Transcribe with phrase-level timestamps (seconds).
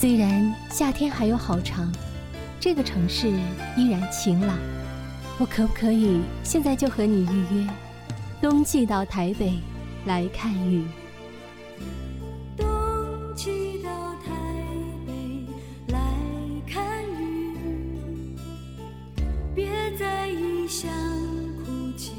[0.00, 1.90] 虽然夏天还有好长，
[2.60, 3.28] 这个城市
[3.76, 4.56] 依然晴朗。
[5.40, 7.68] 我可不可以现在就和你预约，
[8.40, 9.58] 冬季到台北
[10.06, 10.86] 来看雨？
[12.56, 12.64] 冬
[13.34, 13.90] 季到
[14.24, 14.30] 台
[15.04, 16.00] 北来
[16.64, 17.56] 看雨，
[19.52, 20.88] 别在异乡
[21.64, 22.12] 哭泣。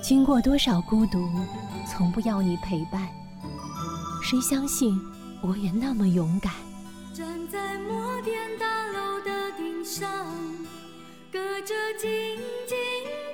[0.00, 1.28] 经过多少孤独，
[1.88, 3.08] 从不要你陪伴。
[4.32, 4.98] 谁相信
[5.42, 6.54] 我也那么勇敢？
[7.12, 10.08] 站在摩天大楼的顶上，
[11.30, 12.08] 隔着晶
[12.66, 12.78] 晶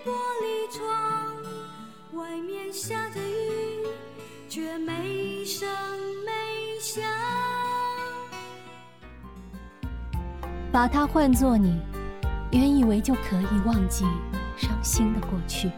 [0.05, 0.11] 玻
[0.43, 1.37] 璃窗，
[2.15, 3.87] 外面下着雨，
[4.49, 5.69] 却没声
[6.27, 7.05] 没响。
[10.73, 11.81] 把它换作你，
[12.51, 14.05] 原以为就可以忘记
[14.57, 15.71] 伤心的过去。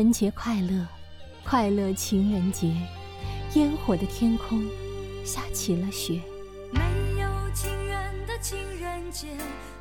[0.00, 0.86] 人节快乐，
[1.44, 2.74] 快乐情人节！
[3.52, 4.64] 烟火的天空
[5.26, 6.22] 下起了雪。
[6.72, 6.80] 没
[7.20, 9.26] 有情人的情人节，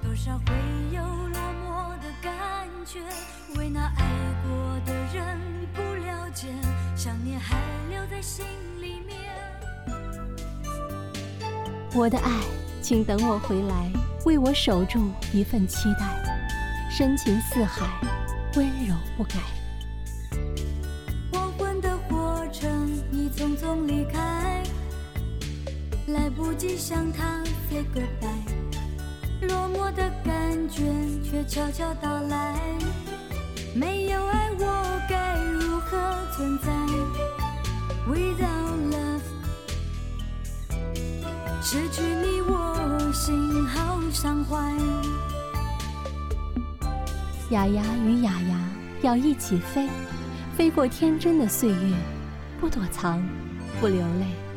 [0.04, 0.54] 多少会
[0.94, 3.00] 有落寞的感觉。
[3.58, 4.06] 为那爱
[4.44, 5.40] 过的人
[5.74, 6.48] 不了解，
[6.98, 7.58] 想念还
[7.90, 8.46] 留在心
[8.82, 9.16] 里面。
[11.96, 12.30] 我的爱，
[12.82, 13.90] 请等我回来，
[14.26, 16.14] 为我守住一份期待。
[16.92, 17.88] 深情似海，
[18.58, 19.36] 温柔不改。
[31.80, 32.60] 悄悄到来。
[33.74, 35.98] 没有爱，我该如何
[36.36, 36.74] 存在
[38.06, 39.22] ？Without love，
[41.64, 44.74] 失去你，我心好伤怀。
[47.52, 48.60] 雅雅与雅雅
[49.02, 49.88] 要一起飞，
[50.58, 51.96] 飞过天真的岁月，
[52.60, 53.24] 不躲藏，
[53.80, 54.49] 不流泪。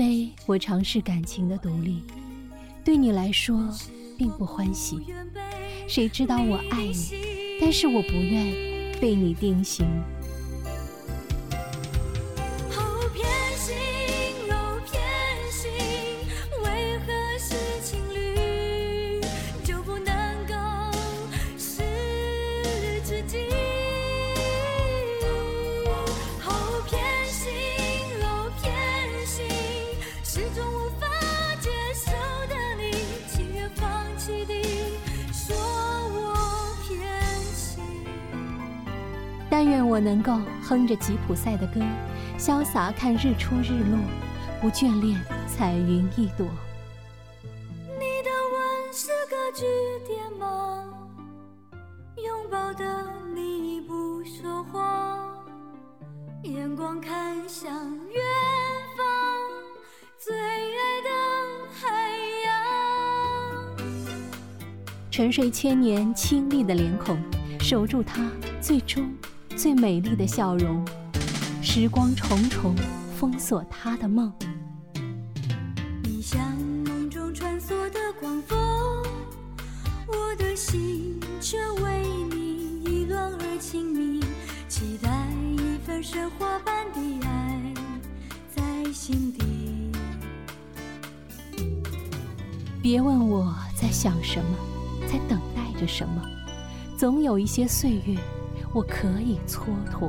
[0.00, 2.02] 非我尝试感情的独立，
[2.82, 3.68] 对你来说
[4.16, 4.96] 并不欢喜？
[5.86, 8.46] 谁知道我爱你，但是我不愿
[8.98, 9.86] 被你定型。
[13.12, 13.28] 偏
[13.58, 13.76] 心，
[14.48, 15.02] 哦，偏
[15.52, 15.70] 心，
[16.64, 19.20] 为何是情侣
[19.62, 20.54] 就不能够
[21.58, 21.82] 是
[23.04, 23.36] 知己？
[39.70, 41.80] 愿我能够哼着吉普赛的歌，
[42.36, 43.98] 潇洒看日出日落，
[44.60, 46.44] 不眷恋彩云一朵。
[47.44, 49.64] 你的吻是个句
[50.06, 50.84] 点吗？
[52.16, 55.30] 拥抱的你不说话，
[56.42, 58.20] 眼光看向远
[58.96, 59.06] 方，
[60.18, 61.08] 最爱的
[61.72, 61.86] 海
[62.44, 62.50] 洋。
[65.12, 67.16] 沉睡千年清丽的脸孔，
[67.60, 68.28] 守住它
[68.60, 69.08] 最终
[69.60, 70.82] 最美丽的笑容。
[71.60, 72.74] 时光重重，
[73.14, 74.32] 封锁他的梦。
[76.02, 76.40] 你像
[76.86, 78.58] 梦中穿梭的狂风，
[80.06, 84.22] 我的心却为你意乱而清明，
[84.66, 85.10] 期待
[85.58, 87.74] 一份神话般的爱
[88.56, 89.92] 在心底。
[92.80, 94.56] 别问我在想什么，
[95.06, 96.22] 在等待着什么，
[96.96, 98.16] 总有一些岁月，
[98.72, 100.08] 我可以蹉跎。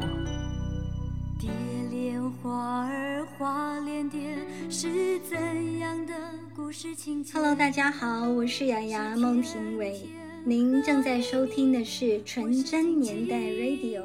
[1.39, 1.49] 蝶
[1.89, 4.37] 恋花儿花恋蝶，
[4.69, 6.13] 是怎样的
[6.55, 10.07] 故事情节 Hello，大家好，我是雅雅孟庭苇，
[10.45, 14.03] 您正在收听的是纯真年代 Radio，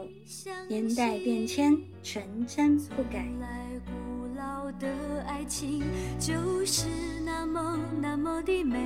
[0.69, 3.29] 年代变迁，纯真不改。
[3.39, 4.89] 来古老的
[5.27, 5.83] 爱情
[6.19, 6.87] 就是
[7.27, 8.81] 那么那么的美，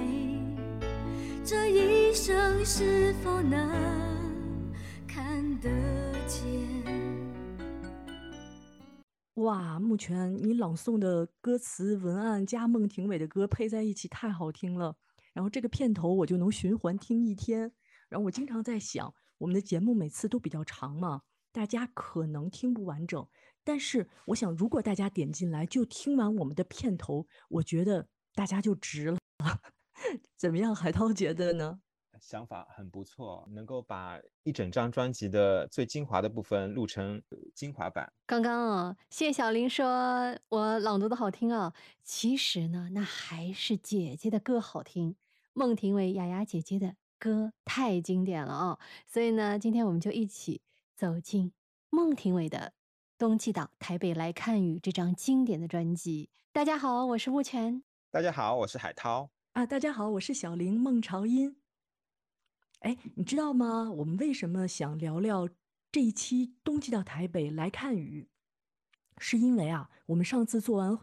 [1.45, 2.35] 这一生
[2.65, 4.20] 是否能看
[5.61, 5.69] 得
[6.27, 6.45] 见？
[9.35, 14.97] 哇，木泉你朗诵的歌词文案加孟庭苇的歌配在一起太好听了，
[15.33, 17.73] 然后这个片头我就能循环听一天。
[18.09, 21.23] 然后我经常在想，我们的节目每次都比较长嘛，
[21.53, 23.27] 大家可能听不完整。
[23.63, 29.19] 但是我想，如果大家点进来就听完我们的片头，我觉得大家就值了。
[30.37, 31.81] 怎么样，海涛觉得呢？
[32.21, 37.21] 想法很不错，能够把一整张专辑的最精华的部分录成
[37.55, 38.13] 精华版。
[38.27, 41.73] 刚刚啊，谢小林说我朗读的好听啊，
[42.05, 45.17] 其实呢，那还是姐姐的歌好听。
[45.53, 50.61] 孟庭苇、雅雅姐姐的歌太经典了哦，所以呢，今天我们就一起
[50.95, 51.53] 走进
[51.89, 52.59] 孟庭苇的
[53.19, 56.31] 《冬季岛台北来看雨》这张经典的专辑。
[56.53, 57.83] 大家好，我是沐泉。
[58.11, 59.31] 大家好，我是海涛。
[59.53, 61.57] 啊，大家好，我是小林孟朝音。
[62.81, 63.91] 哎，你知道吗？
[63.91, 65.49] 我们为什么想聊聊
[65.93, 68.29] 这一期冬季到台北来看雨？
[69.19, 70.99] 是因为啊，我们上次做完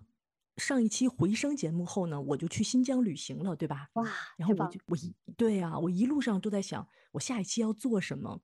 [0.57, 3.89] 上一期回声节目后呢，我就去新疆旅行了，对吧？
[3.93, 8.41] 哇，然后我就我一对啊，我一路上都在想，我下一期要做什么？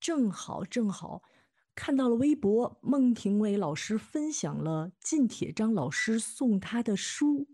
[0.00, 1.22] 正好正好
[1.74, 7.46] 看到了微博，孟庭苇老师分享了靳铁章老师送他的书。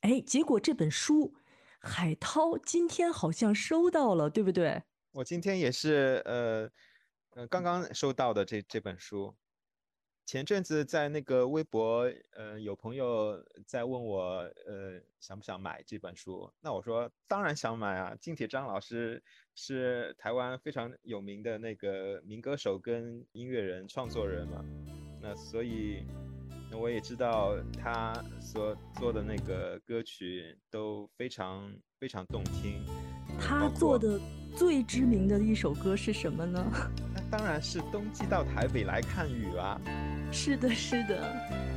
[0.00, 1.34] 哎，结果这本书，
[1.86, 4.82] 海涛今天好像收到了，对不对？
[5.12, 6.70] 我今天也是，呃，
[7.30, 9.34] 呃，刚刚收到的这这本书。
[10.26, 16.52] 前阵子在那个微博，呃，有朋友在问我，呃，想不想买这本书？
[16.60, 18.16] 那我说当然想买啊！
[18.20, 19.22] 金铁章老师
[19.54, 24.64] 是台湾非常有名的那个民歌手跟音乐人、创作人嘛，
[25.22, 26.04] 那所以。
[26.76, 32.84] 那我也知道他所做的那个歌曲都非常非常动听。
[33.40, 34.20] 他做的
[34.54, 36.62] 最知名的一首歌是什么呢？
[37.14, 39.80] 那当然是冬季到台北来看雨啊。
[40.30, 41.75] 是的，是的。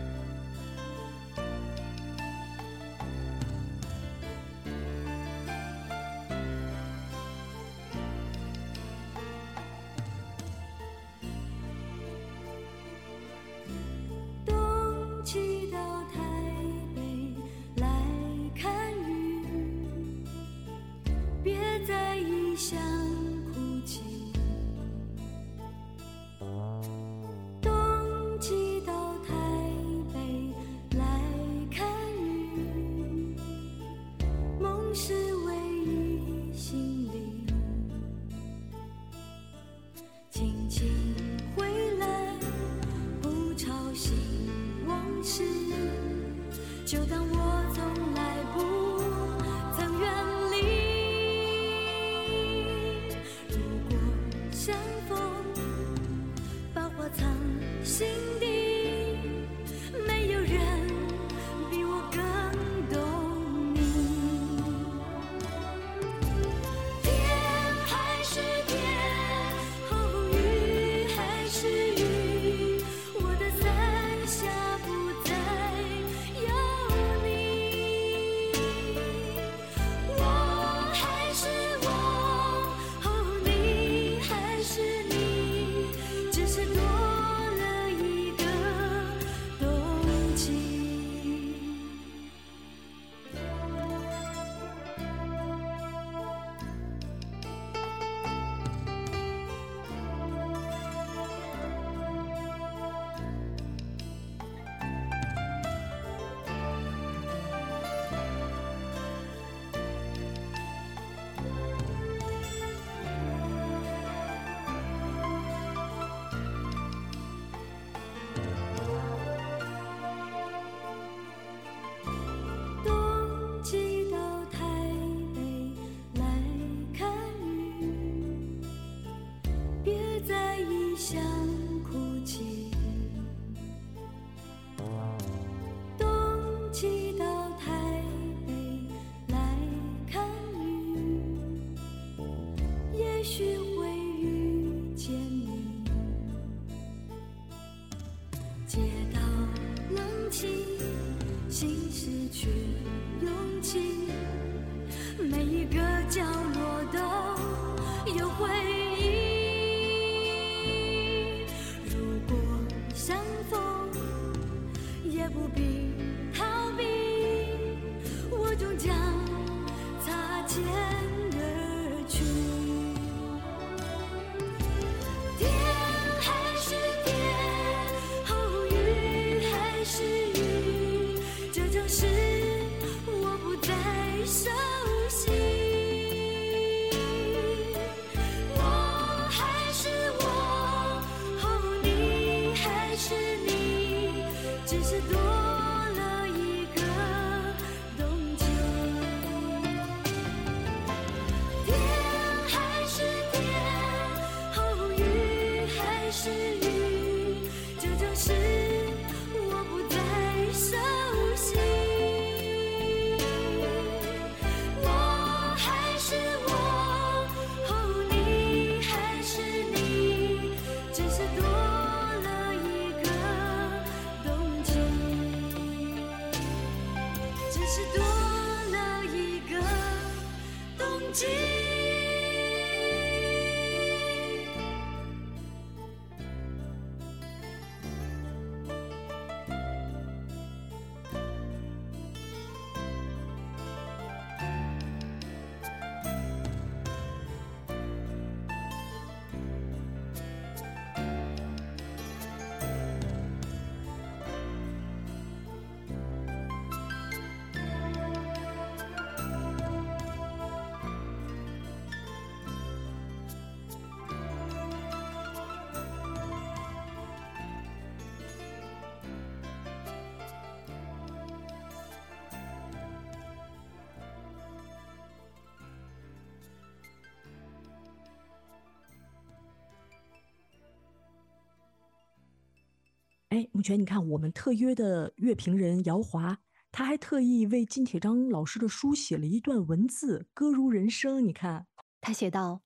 [283.40, 286.40] 哎，目前你看，我们特约的乐评人姚华，
[286.74, 291.26] 他还特意为金铁章老师的书写了一段文字，歌如人生。
[291.26, 291.66] 你看，
[292.02, 292.64] 他写道：“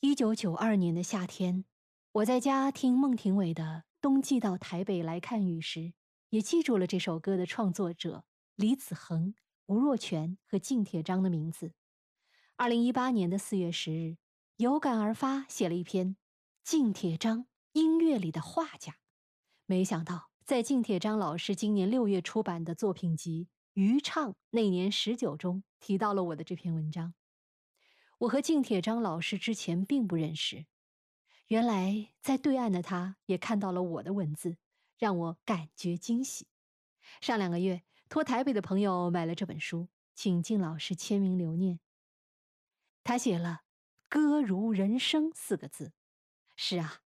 [0.00, 1.66] 一九九二年的夏天，
[2.12, 3.62] 我在家听孟庭苇的
[4.00, 5.92] 《冬季到台北来看雨》时，
[6.30, 9.34] 也记住了这首歌的创作者李子恒、
[9.66, 11.72] 吴若权和靳铁章的名字。
[12.56, 14.16] 二零一八年的四月十日，
[14.56, 16.16] 有感而发，写了一篇
[16.64, 18.92] 《靳铁章音乐里的画家》。”
[19.68, 27.14] 没想到，在敬铁章老师今年六月出版的作品集《余唱》那年十九中提到了我的这篇文章。
[28.18, 30.66] 我和敬铁章老师之前并不认识，
[31.48, 34.56] 原来在对岸的他也看到了我的文字，
[34.98, 36.46] 让我感觉惊喜。
[37.20, 41.80] 上两个月，托台北的朋友买了这本书，请敬老师签名留念。
[43.02, 43.62] 他写了
[44.08, 45.92] “歌如人生”四个字。
[46.54, 47.00] 是啊，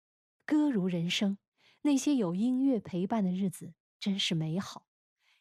[0.44, 1.38] 歌如人生。
[1.82, 4.86] 那些有音乐陪伴的日子真是美好，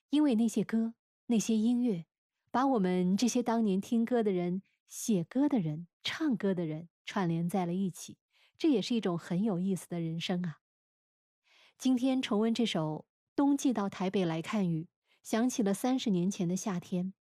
[0.10, 0.94] 因为那些歌、
[1.26, 2.06] 那些音乐，
[2.50, 8.18] 把我们这些当年听歌的人、写歌的人、唱歌的人串联在了一起。
[8.58, 10.60] 这也是一种很有意思的人生啊！
[11.78, 13.06] 今天重温这首
[13.36, 14.84] 《冬季到台北来看雨》，
[15.22, 17.14] 想起了三十年前的夏天。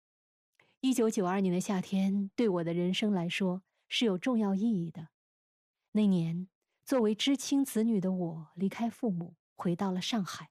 [0.81, 5.09] 一九九二年的夏天对我的人生来说是有重要意义的。
[5.93, 6.49] 那年。
[6.89, 10.49] 作为知青子女的我，离开父母，回到了上海，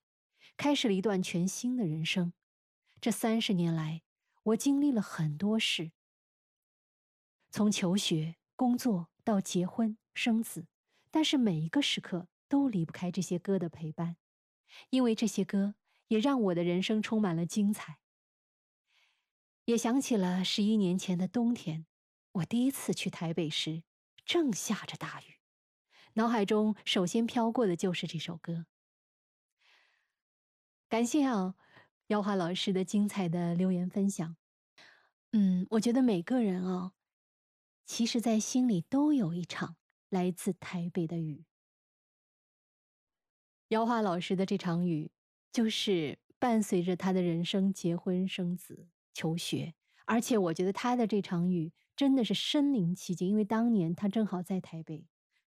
[0.56, 2.32] 开始了一段全新的人生。
[3.00, 4.02] 这三十年来，
[4.44, 5.90] 我经历了很多事，
[7.50, 10.68] 从求学、工作到结婚、生子，
[11.10, 14.16] 但是每一个时刻都离不开这些歌的陪伴，
[14.90, 15.74] 因为这些歌
[16.06, 17.98] 也让我的人生充满了精彩。
[19.64, 21.86] 也想起了十一年前的冬天，
[22.30, 23.82] 我第一次去台北时，
[24.24, 25.37] 正下着大雨。
[26.18, 28.66] 脑海中首先飘过的就是这首歌。
[30.88, 31.54] 感谢啊，
[32.08, 34.36] 姚华老师的精彩的留言分享。
[35.30, 36.92] 嗯，我觉得每个人啊，
[37.86, 39.76] 其实在心里都有一场
[40.08, 41.44] 来自台北的雨。
[43.68, 45.12] 姚华老师的这场雨，
[45.52, 55.06] 就是伴随着他的人生结婚、生子、求学，而且我觉得他的这场雨真的是身临其境，因为当年他正好在台北。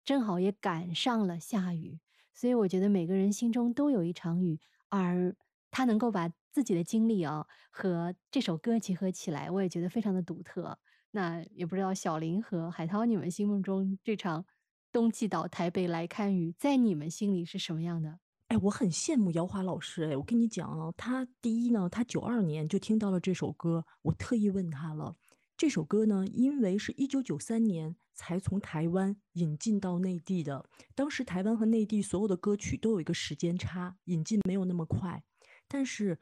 [0.09, 2.00] 正好也赶上了下雨，
[2.33, 5.37] 所以我觉得每个人心中都有一场雨，而
[5.71, 10.79] 他能够把自己的经历啊和这首歌结合起来，我也觉得非常的独特。
[11.11, 14.47] 那也不知道小林和海涛，你们心目中这场
[14.91, 18.19] 冬季到台北来看雨，在你们心里是什么样的？
[18.47, 20.05] 哎，我很羡慕姚华老师。
[20.05, 25.15] 哎，我跟你讲啊，他第一呢，他九二年就听到了这首歌，我特意问他了。
[25.59, 35.25] 这首歌呢，因为是一九九三年才从台湾引进到内地的，当时台湾和内地所有的歌曲都有一个时间差，引进没有那么快。
[35.67, 36.21] 但是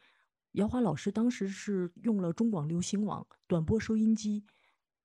[0.53, 4.47] 姚华老师当时是用了中广流行网短波收音机，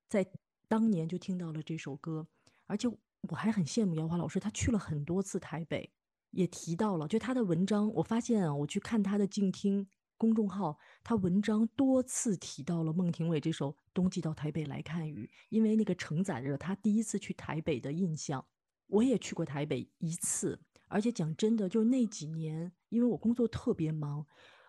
[0.08, 0.26] 在
[0.70, 2.26] 当年就听到了这首歌，
[2.68, 5.92] 而且我还很羡慕姚华老师，他去了很多次台北，
[6.30, 9.90] 也提到了，就他的文章，我发现啊，我去看他的静听。
[10.22, 18.46] 公众号，他文章多次提到了孟庭苇这首《冬季到台北来看雨》，因为那个承载着他第一次去台北的印象。
[18.86, 20.60] 我也去过台北一次，
[20.90, 24.24] 而且讲真的，就那几年，因为我工作特别忙，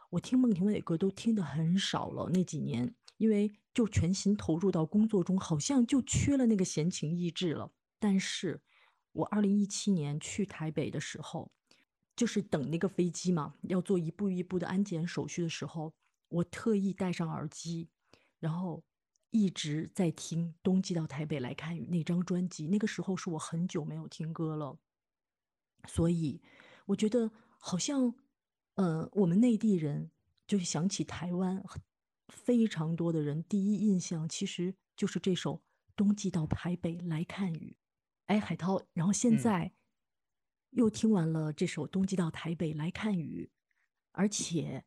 [0.08, 2.30] 我听孟庭苇的歌都听得很少了。
[2.32, 7.70] 那几年，因为就全心投入到工作中，好像就缺了那个闲情逸致了。
[7.98, 8.62] 但是，
[9.12, 11.52] 我二零一七年去台北的时候。
[12.14, 15.94] 就是等那个飞机嘛，要做一步一步的安检手续的时候，
[16.28, 17.88] 我特意戴上耳机，
[18.38, 18.84] 然后
[19.30, 22.66] 一直在听《冬季到台北来看雨》那张专辑。
[22.66, 24.78] 那个时候是我很久没有听歌了，
[25.88, 26.42] 所以
[26.84, 28.14] 我觉得好像，
[28.74, 30.10] 呃，我们内地人
[30.46, 31.64] 就是想起台湾，
[32.28, 35.56] 非常多的人第一印象其实就是这首
[35.96, 37.76] 《冬季到台北来看雨》。
[38.26, 39.72] 哎，海涛，然后现在。
[40.72, 43.50] 又听完了这首《冬季到台北来看雨》，
[44.12, 44.82] 而且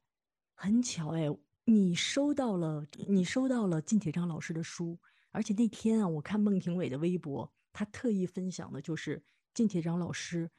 [0.55, 1.27] 很巧哎，
[1.65, 4.99] 你收到了，你收到了靳铁章老师的书，
[5.29, 9.23] 而且那天啊，我看孟庭苇的微博，他特意分享的就是
[9.53, 10.49] 靳铁章老师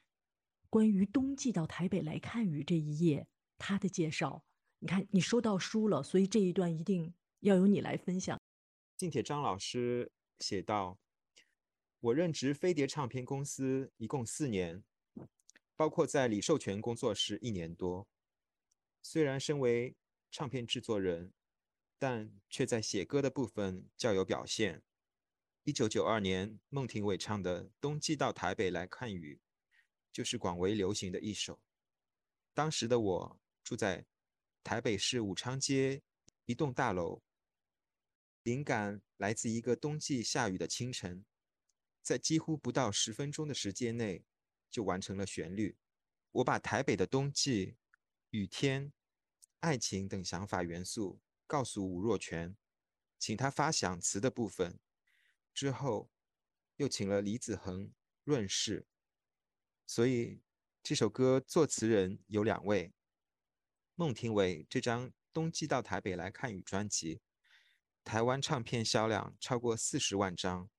[0.71, 3.27] 关于《冬季到台北来看雨》这一页
[3.59, 4.45] 他的介绍。
[4.79, 8.39] 你看，你收到书了，所以这一段一定要由你来分享。
[8.97, 11.01] 靳铁章老师写道
[11.99, 14.85] ：“我任职飞碟唱片公司一共四年。”
[15.77, 18.09] 包括在李寿全工作室一年多，
[19.03, 19.95] 虽然身为
[20.31, 21.35] 唱片制作人，
[21.99, 24.83] 但却在写歌的部分较有表现。
[25.65, 29.39] 一九九二年，孟庭苇唱的《冬季到台北来看雨》，
[30.11, 31.61] 就是广为流行的一首。
[32.55, 34.07] 当时的我住在
[34.65, 36.03] 台北市武昌街
[36.47, 37.21] 一栋大楼，
[38.45, 41.27] 灵感来自一个冬季下雨的清晨，
[42.01, 44.25] 在几乎不到十分钟的时间内
[44.71, 45.77] 就完成了旋律。
[46.33, 47.77] 我把台北的冬季、
[48.31, 48.93] 雨天、
[49.61, 52.57] 爱情等想法元素告诉吴若权，
[53.19, 54.79] 请他发想词的部分，
[55.55, 56.11] 之后
[56.77, 57.93] 又请了李子恒
[58.25, 58.87] 润饰，
[59.87, 60.43] 所以。
[60.89, 62.95] 这首歌作词人有两位，
[63.97, 67.21] 孟庭苇这张《冬季到台北来看雨》专辑，
[68.05, 70.71] 台湾唱片销量超过四十万张，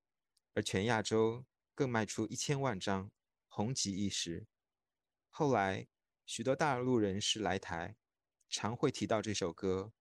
[0.53, 1.45] 而全亚洲
[1.75, 3.11] 更卖出一千万张，
[3.57, 4.45] 红极一时。
[5.31, 5.87] 后来
[6.27, 7.97] 许多大陆人士来台，
[8.47, 9.93] 常会提到这首歌，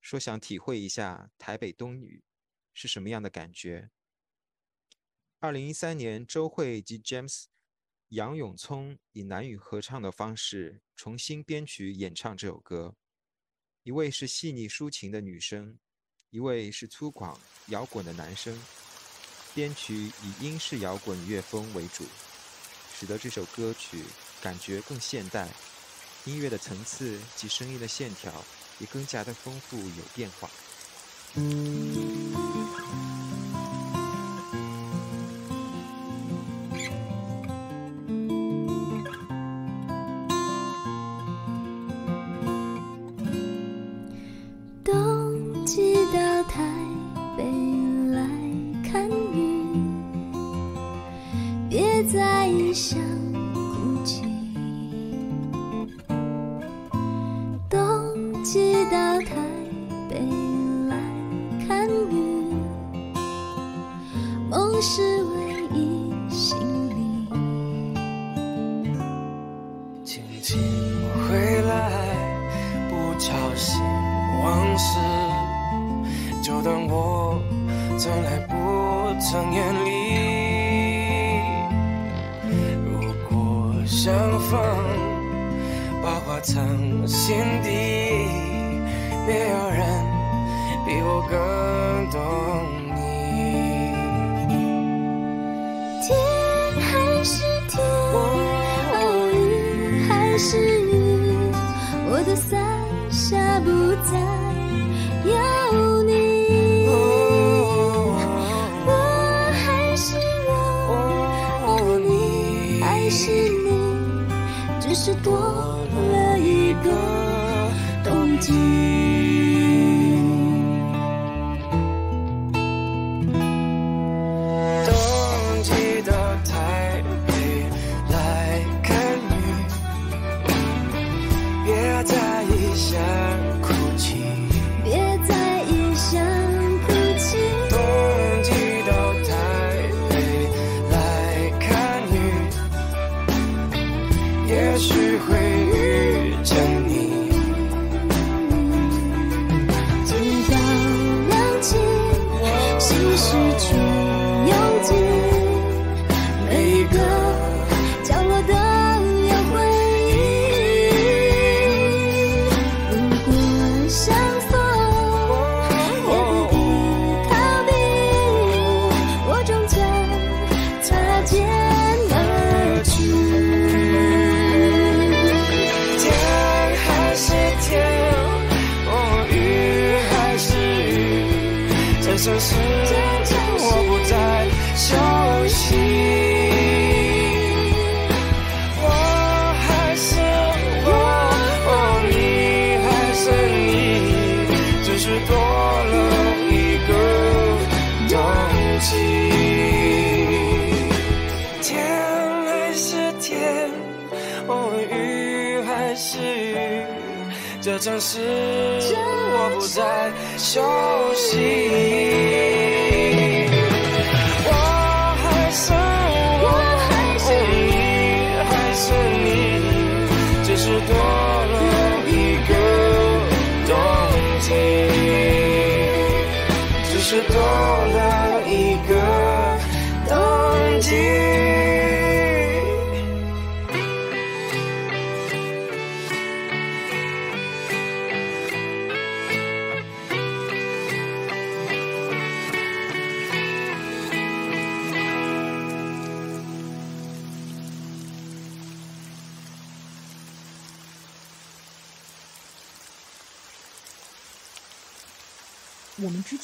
[0.00, 2.24] 说想体会一下台北冬雨
[2.72, 3.90] 是什么样的感觉。
[5.40, 7.44] 二零一三年，周蕙及 James。
[8.08, 12.96] 杨永聪以男女合唱的方式重新编曲演唱这首歌，
[13.82, 15.78] 一位是细腻抒情的女声，
[16.30, 18.58] 一位是粗犷摇滚的男声，
[19.54, 22.04] 编曲以英式摇滚乐风为主，
[23.00, 24.04] 使得这首歌曲
[24.42, 25.48] 感觉更现代，
[26.26, 28.30] 音乐的层次及声音的线条
[28.78, 30.50] 也更加的丰富有变化。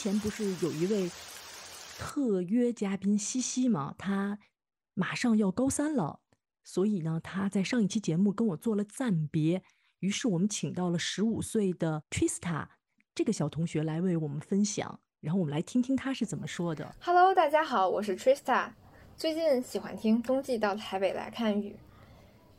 [0.06, 1.10] 前不是有一位
[1.98, 3.92] 特约嘉宾西西吗？
[3.98, 4.38] 他
[4.94, 6.20] 马上要高三了，
[6.62, 9.64] 所以呢，他在上一期节目跟我做了暂别。
[9.98, 12.68] 于是我们请到了十五岁的 Trista
[13.16, 16.94] 这个小同学来为我们分享，然后我们来听听他是怎么说的。
[17.00, 18.70] Hello，大家好，我是 Trista，
[19.16, 21.72] 最近喜欢听《冬季到台北来看雨》，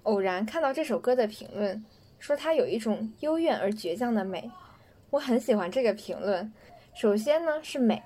[0.03, 1.85] 偶然看到这首歌的评论，
[2.19, 4.51] 说它有一种幽怨而倔强的美，
[5.11, 6.51] 我很喜欢这个评论。
[6.99, 8.01] 首先呢是美，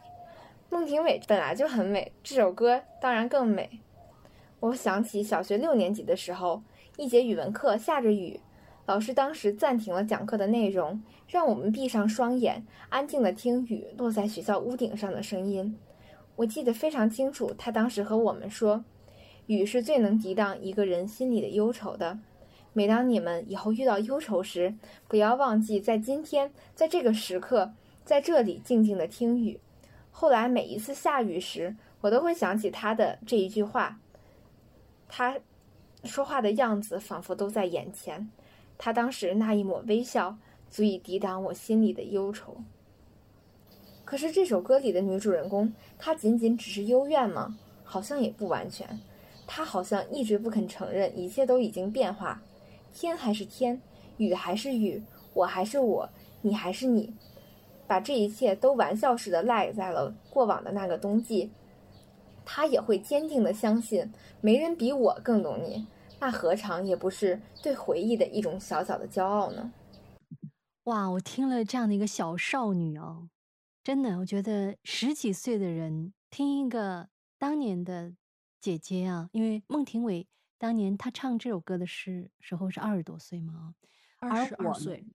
[0.69, 3.79] 孟庭苇本来就很美，这首歌当然更美。
[4.59, 6.61] 我想起小学六年级的时候，
[6.97, 8.41] 一节语文课下着雨。
[8.85, 15.79] 老师当时暂停了讲课的内容，让我们闭上双眼，安静地听雨落在学校屋顶上的声音。
[16.35, 18.83] 我记得非常清楚，他当时和我们说
[19.47, 22.19] ：“雨是最能抵挡一个人心里的忧愁的。
[22.73, 24.75] 每当你们以后遇到忧愁时，
[25.07, 27.71] 不要忘记在今天，在这个时刻，
[28.03, 29.59] 在这里静静的听雨。”
[30.11, 33.99] 后来每一次下雨时，我都会想起他的这一句话。
[35.07, 35.39] 他
[36.03, 38.29] 说话的样子仿佛都在眼前。
[38.77, 40.37] 他当时那一抹微笑，
[40.69, 42.57] 足以抵挡我心里的忧愁。
[44.03, 47.57] 可是这首歌里的女主人公，她仅仅只是幽怨吗？
[47.83, 48.99] 好像也不完全。
[49.47, 52.41] 她好像一直不肯承认，一切都已经变化，
[52.93, 53.81] 天还是天，
[54.17, 55.01] 雨还是雨，
[55.33, 56.09] 我还是我，
[56.41, 57.13] 你还是你，
[57.91, 61.51] 把这一切都玩笑似的赖在了过往的那个冬季。
[62.45, 65.85] 他也会坚定的相信，没人比我更懂你。
[66.21, 69.73] 那何尝也不是对回忆的一种小小的骄傲呢？
[70.85, 73.27] 哇，我听了这样的一个小少女哦，
[73.83, 78.13] 真的，我觉得十几岁的人听一个当年的
[78.61, 80.25] 姐姐啊，因为孟庭苇
[80.57, 83.75] 当年她唱这首歌的是时候是二十多岁嘛，
[84.19, 85.05] 二十二岁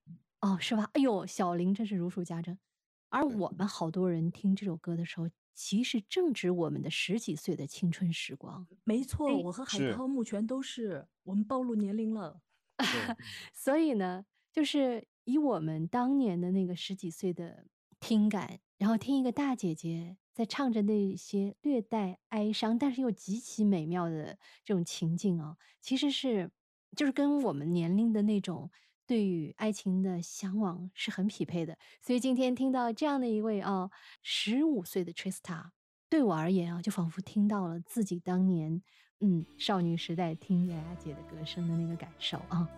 [0.47, 0.89] 哦，是吧？
[0.93, 2.59] 哎呦，小林真是如数家珍。
[3.09, 5.29] 而我们好多人听这首歌的时候。
[5.59, 12.43] 其实正值我们的十几岁的青春时光，没错，我和海涛目前都是我们暴露年龄了。
[13.55, 17.65] 所以呢，就是以我们当年的那个十几岁的
[17.99, 26.51] 听感，然后听一个大姐姐在唱着那些略带哀伤，但是又极其美妙的这种情境啊，其实是
[26.95, 28.71] 就是跟我们年龄的那种。
[29.07, 33.89] 对于爱情的向往是很匹配的，所以今天听到这样的一位啊，
[34.21, 35.67] 十五岁的 Trista，
[36.09, 38.83] 对我而言啊，就仿佛听到了自己当年
[39.21, 42.69] 嗯少女时代听雅雅姐的歌声的那个感受啊。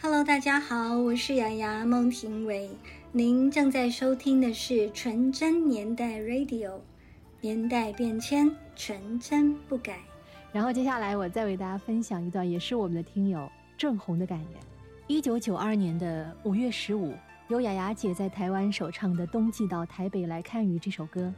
[0.00, 2.70] Hello，大家好，我是雅雅孟庭苇，
[3.10, 6.80] 您正在收听的是纯真年代 Radio，
[7.40, 9.98] 年代变迁，纯真不改。
[10.52, 13.50] 然后接下来我再为大家分享一段，也是我们的听友。
[13.76, 14.60] 郑红的感言：
[15.08, 17.14] 一九九二年的五月十五，
[17.48, 21.32] 由雅雅姐在台湾首唱的《冬季到台北来看雨》这首歌。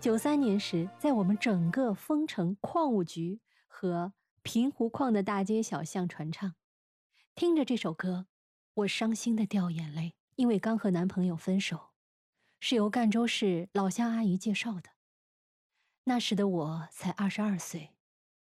[0.00, 6.54] 九三年时，在我们整个丰城矿务局和平湖矿的大街小巷传唱。
[7.34, 8.26] 听着这首歌，
[8.74, 11.90] 我伤心的掉眼泪，因为刚和男朋友分手，
[12.60, 14.90] 是由赣州市老乡阿姨介绍的。
[16.04, 17.90] 那时的我才二十二岁，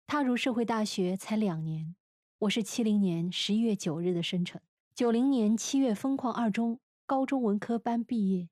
[0.06, 1.94] 踏入社会大学才两年。
[2.40, 4.62] 我是七零年十一月九日的生辰，
[4.94, 8.48] 九零年七月疯狂二中高中文科班毕业，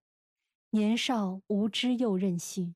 [0.73, 2.75] 年少无知又任性，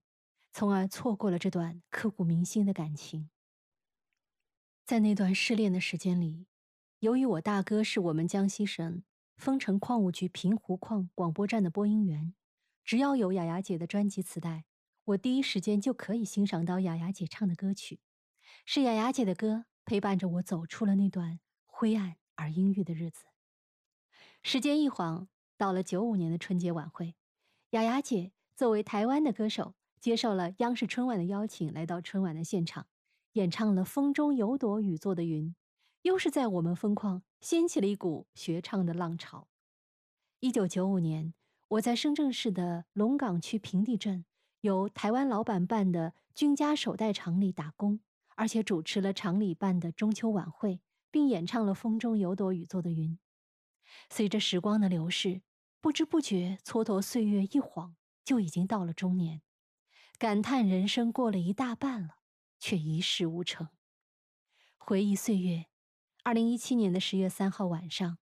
[0.51, 3.29] 从而错过了这段刻骨铭心的感情。
[4.87, 6.47] 在那段失恋的时间里，
[7.01, 9.03] 由于我大哥是我们江西省
[9.37, 12.33] 丰城矿务局平湖矿广播站的播音员，
[12.83, 14.65] 只要有雅雅姐的专辑磁带，
[15.05, 18.01] 我第一时间就可以欣赏到雅雅姐唱的歌曲，
[18.65, 19.67] 是雅雅姐的歌。
[19.85, 23.25] 陪伴着我走出了那段灰暗而阴郁的日子。
[24.43, 27.15] 时间一晃，到了九五年的春节晚会，
[27.71, 32.87] 雅雅姐作为台湾的歌手，接受了央视春晚的邀请，来到春晚的现场，
[33.35, 35.51] 演唱了《风中有朵雨做的云》，
[36.03, 39.49] 又是在我们疯狂掀起了一股学唱的浪潮。
[40.41, 41.35] 一九九五年，
[41.69, 44.25] 我在深圳市的龙岗区平地镇，
[44.63, 48.01] 由台湾老板办的君家手袋厂里打工。
[48.37, 53.11] 而且主持了厂里办的中秋晚会，并演唱了《风中有朵雨做的云》。
[54.09, 55.43] 随着时光的流逝，
[55.81, 59.43] 不知不觉蹉跎岁月一晃，就已经到了中年，
[60.19, 62.19] 感叹人生过了一大半了，
[62.59, 63.69] 却一事无成。
[64.79, 65.67] 回忆岁月，
[66.23, 68.19] 二零一七年的十月三号晚上，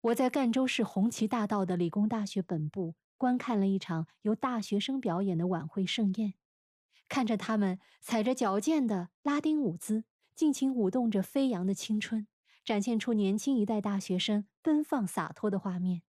[0.00, 6.34] 我在赣州市红旗大道的理工大学本部观看了一场由大学生表演的晚会盛宴。
[7.08, 12.26] 看着他们踩着矫健的拉丁舞姿，尽情舞动着飞扬的青春，
[12.64, 16.02] 展现出年轻一代大学生奔放洒脱的画面，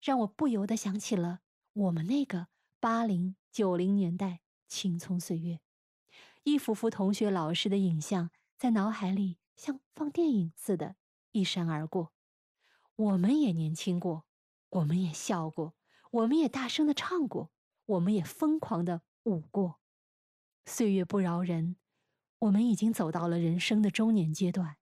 [0.00, 1.40] 让我不由得想起了
[1.72, 2.46] 我们那个
[2.80, 5.60] 八零九零年代青葱岁月，
[6.44, 10.96] 一幅幅同学、老师的影像在脑海里像放电影似的，
[11.32, 12.12] 一闪而过。
[12.94, 14.24] 我们也年轻过，
[14.70, 15.74] 我们也笑过，
[16.12, 17.50] 我们也大声的唱过，
[17.84, 19.80] 我们也疯狂的舞过。
[20.68, 21.76] 岁月不饶人，
[22.40, 24.78] 我们已经走到了人生的中年阶段，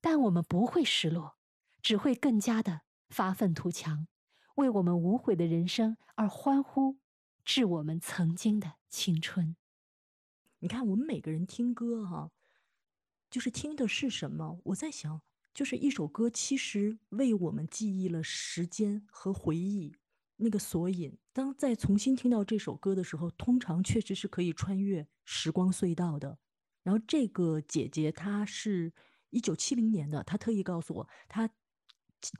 [0.00, 1.36] 但我们不会失落，
[1.82, 4.06] 只会更加的发愤图强，
[4.54, 6.98] 为我们无悔的人生而欢呼，
[7.44, 9.56] 致我们曾经的青春。
[10.60, 12.30] 你看，我们每个人听歌哈，
[13.28, 14.60] 就是听的是什么？
[14.66, 15.20] 我在想。
[15.52, 19.96] 就是一首歌，其实为我们记忆了时间和回忆
[20.36, 21.16] 那个索引。
[21.32, 26.38] 当再重新听到这首歌的时候，通常确实是可以穿越时光隧道的。
[26.82, 28.92] 然后这个姐姐她是
[29.30, 31.50] 一九七零年的，她特意告诉我，她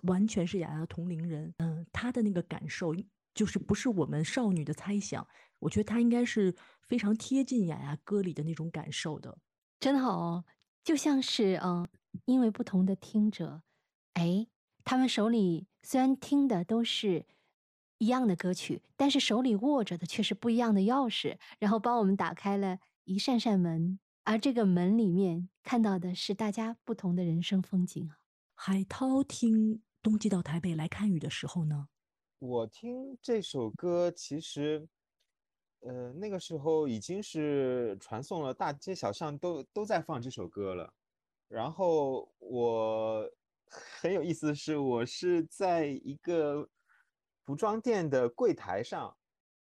[0.04, 1.54] 完全是雅雅同龄人。
[1.58, 2.94] 嗯，她的那个感受
[3.34, 5.26] 就是不是我们少女的猜想。
[5.58, 9.38] 我觉得她应该是非常贴近雅雅歌里的那种感受的。
[9.80, 10.44] 真好哦，
[10.84, 11.86] 就像是嗯。
[12.24, 13.60] 因为不同的听者，
[14.14, 14.46] 哎，
[14.84, 17.26] 他们手里虽然听的都是
[17.98, 28.18] 一样的歌曲，但是手里握着的却是不一样的钥匙，然后帮我们打开了一扇扇门，而这个门里面看到的是大家不同的人生风景啊。
[28.54, 31.88] 海涛听《冬季到台北来看雨》的时候呢，
[32.38, 34.88] 我听这首歌其实，
[35.80, 40.92] 呃，那个时候已经是传送了，大街小巷都都在放这首歌了。
[41.48, 43.30] 然后我
[43.66, 46.68] 很有意思的是，我是在一个
[47.46, 49.16] 服装店的柜台上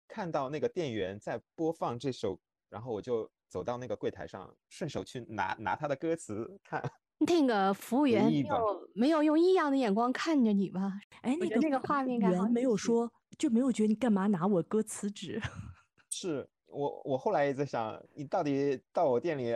[0.06, 2.38] 看到那个店员在播放这首，
[2.68, 6.82] 然后我就走到那个柜台上，顺手去拿拿他的歌词看。
[7.26, 11.00] 那个服务员没有没有用异样的眼光看着你吧？
[11.22, 15.40] 哎，那个那个画面感没有说，就没有觉得你干嘛拿我歌词纸？
[16.10, 19.54] 是我我后来也在想，你到底到我店里？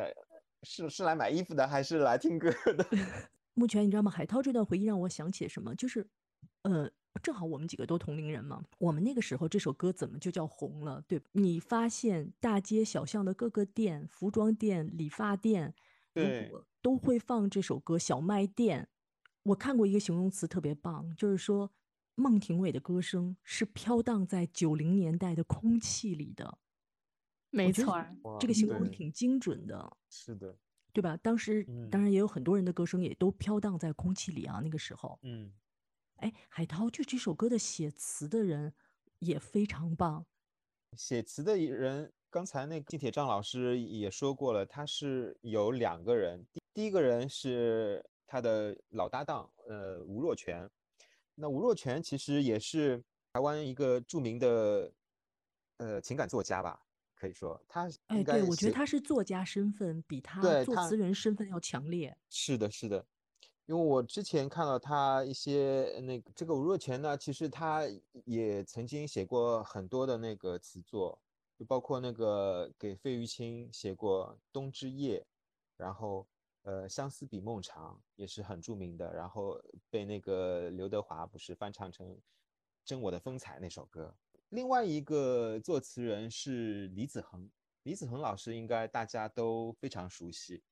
[0.63, 2.87] 是是来买衣服的，还是来听歌的？
[3.53, 4.11] 目前你知道吗？
[4.11, 5.75] 海涛这段回忆让我想起什么？
[5.75, 6.07] 就是，
[6.63, 6.91] 呃，
[7.23, 8.63] 正好我们几个都同龄人嘛。
[8.79, 11.01] 我们那个时候这首歌怎么就叫红了？
[11.09, 15.75] 对，你发现大街小巷的各个店、服装店、理发店，
[16.13, 17.99] 对，都会放这首歌。
[17.99, 18.89] 小卖店，
[19.45, 21.71] 我看过一个形容词特别棒，就是说
[22.15, 26.59] 孟庭苇的歌声是飘荡在九零年代的空气里的。
[27.51, 28.05] 没错，
[28.41, 29.97] 这个形容挺精准的。
[30.11, 30.57] 是的，
[30.93, 31.17] 对吧？
[31.19, 34.61] 当时当然也有很多人的歌声也都飘荡在空气里啊。
[34.61, 35.53] 那个时候，嗯，
[36.25, 38.73] 哎，海涛就这首歌的写词的人
[39.19, 40.25] 也非常棒。
[40.97, 46.43] 写词的人，刚才那个金铁站老师也说过了，他是有两个人。
[46.51, 50.69] 第第一个人是他的老搭档，呃，吴若权。
[51.35, 54.91] 那吴若权其实也是台湾一个著名的
[55.77, 56.81] 呃情感作家吧。
[57.15, 62.17] 可以说他哎，对我觉得他是作家身份比他作词人身份要强烈。
[62.31, 63.05] 是的，是的，
[63.67, 67.83] 因为我之前看到他一些那个这个吴若权呢，其实他
[68.25, 71.19] 也曾经写过很多的那个词作，
[71.59, 75.21] 就包括那个给费玉清写过《冬之夜》，
[75.79, 76.27] 然后
[76.63, 82.07] 呃《相思比梦长》也是很著名的，然后被那个刘德华不是翻唱成
[82.85, 84.15] 《真我的风采》那首歌。
[84.51, 87.51] 另外一个作词人是李子恒，
[87.85, 90.63] 李子恒老师应该大家都非常熟悉。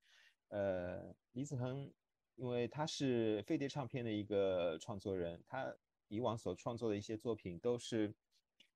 [0.49, 1.91] 呃，李子恒，
[2.37, 5.75] 因为他是飞碟唱片的一个创作人，他
[6.09, 8.13] 以往所创作的一些作品都是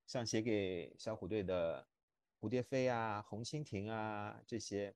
[0.07, 1.87] 像写给小虎队的
[2.45, 4.95] 《蝴蝶飞》啊、《红蜻蜓》啊这些，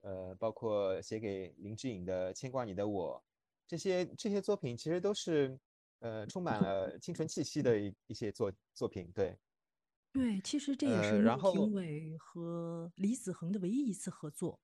[0.00, 3.18] 呃，包括写给林志颖的《牵挂你的我》，
[3.66, 5.58] 这些这些作品其实都是
[5.98, 9.36] 呃充满了青春气息的一一些作作品，对。
[10.12, 14.58] 对，其实这也是孟庭伟和李子恒的唯一一次合作。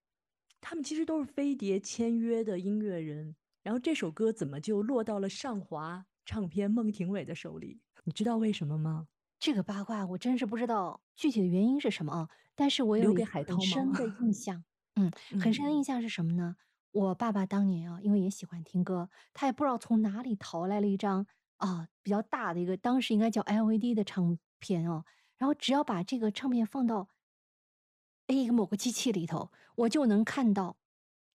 [0.62, 7.80] 他们其实都是飞碟签约的音乐人，然后这首歌怎么就落到了上华唱片孟庭苇的手里？
[8.04, 9.08] 你知道为什么吗？
[9.40, 12.28] 这个八卦我真是不知道具体的原因是什么啊！
[12.54, 16.54] 但是我有很深的 印象，嗯，很深的印象是什么呢？
[16.92, 25.04] 我爸爸当年啊，因为也喜欢听歌，他也不知道从哪里淘来了一张啊比较大的一个，当时应该叫 LVD 的唱片哦。
[25.38, 27.08] 然后只要把这个唱片放到
[28.32, 30.78] A 某个机器里头，我就能看到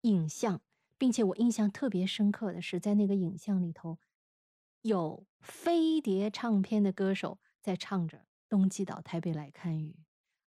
[0.01, 0.61] 影像，
[0.97, 3.99] 并且我印象特别深刻的是，在那个影像里头，
[4.81, 9.91] 有飞碟唱片的歌手在唱着《冬季岛台北来看雨》，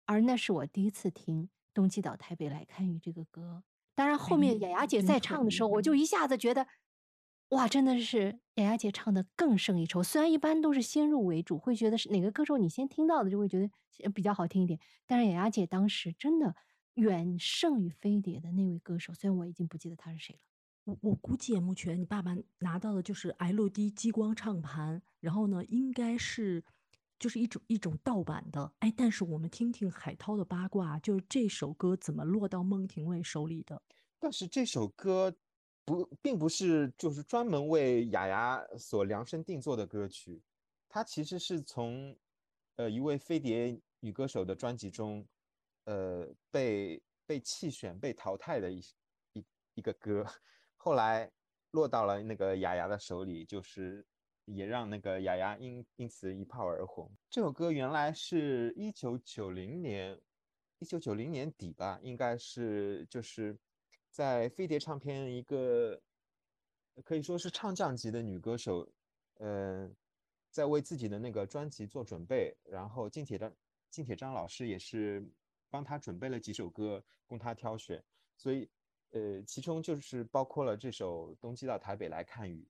[0.06, 3.62] 而那是我第一次听《冬季岛台北来看雨》这个歌。
[3.94, 6.66] 当然，后面雅雅姐在唱的时候，我就一下子觉得
[7.50, 10.02] 哇，真的是雅雅姐唱的更胜一筹。
[10.02, 16.54] 虽然一般都是先入为主，会觉得是哪个歌手你先听到的就会觉得比较好听一点，但是雅雅姐当时真的
[16.94, 20.40] 远胜于飞碟的那位歌手，虽然我已经不记得他是谁了。
[20.84, 26.62] 我我估计目前你爸爸拿到的就是 LD 激光唱盘，然后呢，应该是
[27.18, 28.74] 就是一种一种盗版的。
[28.80, 33.82] 哎，但是我们听听海涛的八卦，就是这首歌怎么落到孟庭苇手里的？
[34.18, 35.34] 但是这首歌。
[35.88, 40.42] 不，并不是就是专门为雅雅所量身定做的歌曲，
[40.86, 42.14] 它其实是从，
[42.76, 45.26] 呃，一位飞碟女歌手的专辑中，
[45.84, 48.84] 呃，被被弃选、被淘汰的一
[49.32, 49.44] 一
[49.76, 50.26] 一个歌，
[50.76, 51.32] 后来
[51.70, 54.06] 落到了那个雅雅的手里，就是
[54.44, 57.10] 也让那个雅雅因因此一炮而红。
[57.30, 60.20] 这首歌原来是一九九零年，
[60.78, 63.58] 一九九零年底吧，应该是就是。
[64.18, 66.02] 在飞碟唱片，一个
[67.04, 68.84] 可以说是唱将级的女歌手，
[69.34, 69.88] 呃，
[70.50, 72.56] 在为自己的那个专辑做准备。
[72.64, 73.54] 然后金铁张
[73.88, 75.24] 金铁张老师也是
[75.70, 78.02] 帮她准备了几首歌供她挑选，
[78.36, 78.68] 所以
[79.10, 82.66] 呃，其中就是包括了这首《冬季到台北来看雨》。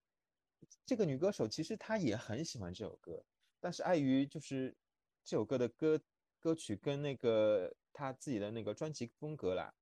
[0.85, 3.25] 这个女歌手其实她也很喜欢这首歌，
[3.59, 4.77] 但是碍于就是
[5.25, 5.99] 这首歌的歌
[6.39, 9.73] 歌曲跟那个她自己的那个专辑风格啦。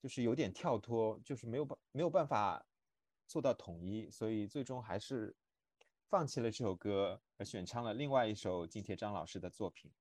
[0.00, 2.64] 就是有点跳脱，就是没有办没有办法
[3.26, 5.36] 做到统一，所以最终还是
[6.08, 9.92] 放弃了这首歌，而选唱了另外一首金铁章老师的作品。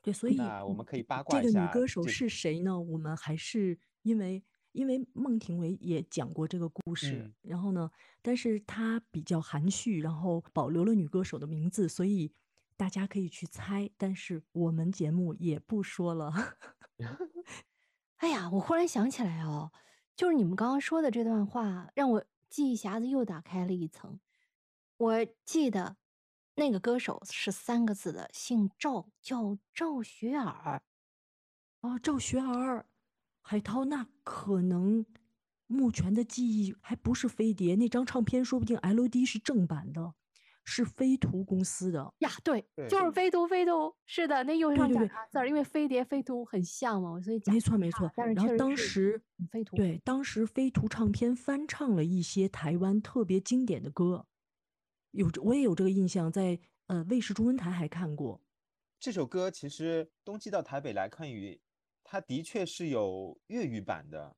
[0.00, 2.80] 对，所以那我们可以八卦一下这个女歌手是谁呢？
[2.80, 7.90] 我们还是因为因为孟庭苇也讲过这个故事，然后呢，
[8.22, 12.32] 但是她比较含蓄，然后保留了女歌手的名字，所以
[12.76, 16.32] 大家可以去猜，但是我们节目也不说了。
[18.22, 19.72] 哎呀，我忽然想起来哦，
[20.14, 24.20] 就是你们刚刚说的这段话，让我记忆匣子又打开了一层。
[24.96, 25.96] 我记得
[26.54, 30.80] 那个歌手是三个字的，姓赵，叫赵学而。
[31.80, 32.86] 哦，赵学儿，
[33.40, 35.04] 海涛，那可能
[35.66, 40.14] 目前的记忆还不是飞碟那张唱片，说不定 LD 是正版的。
[40.64, 48.10] 是飞图公司的呀，对，就是飞图，飞图是的，那右上角字儿，因为飞碟、飞图很像嘛，所以没错没错。
[48.16, 49.20] 然后当时
[49.50, 54.26] 飞图对，当时飞图唱片翻唱了一些台湾特别经典的歌，
[55.10, 58.40] 有我也有这个印象，在呃卫视中文台还看过
[59.00, 59.50] 这首歌。
[59.50, 61.60] 其实冬季到台北来看雨，
[62.04, 64.36] 它的确是有粤语版的，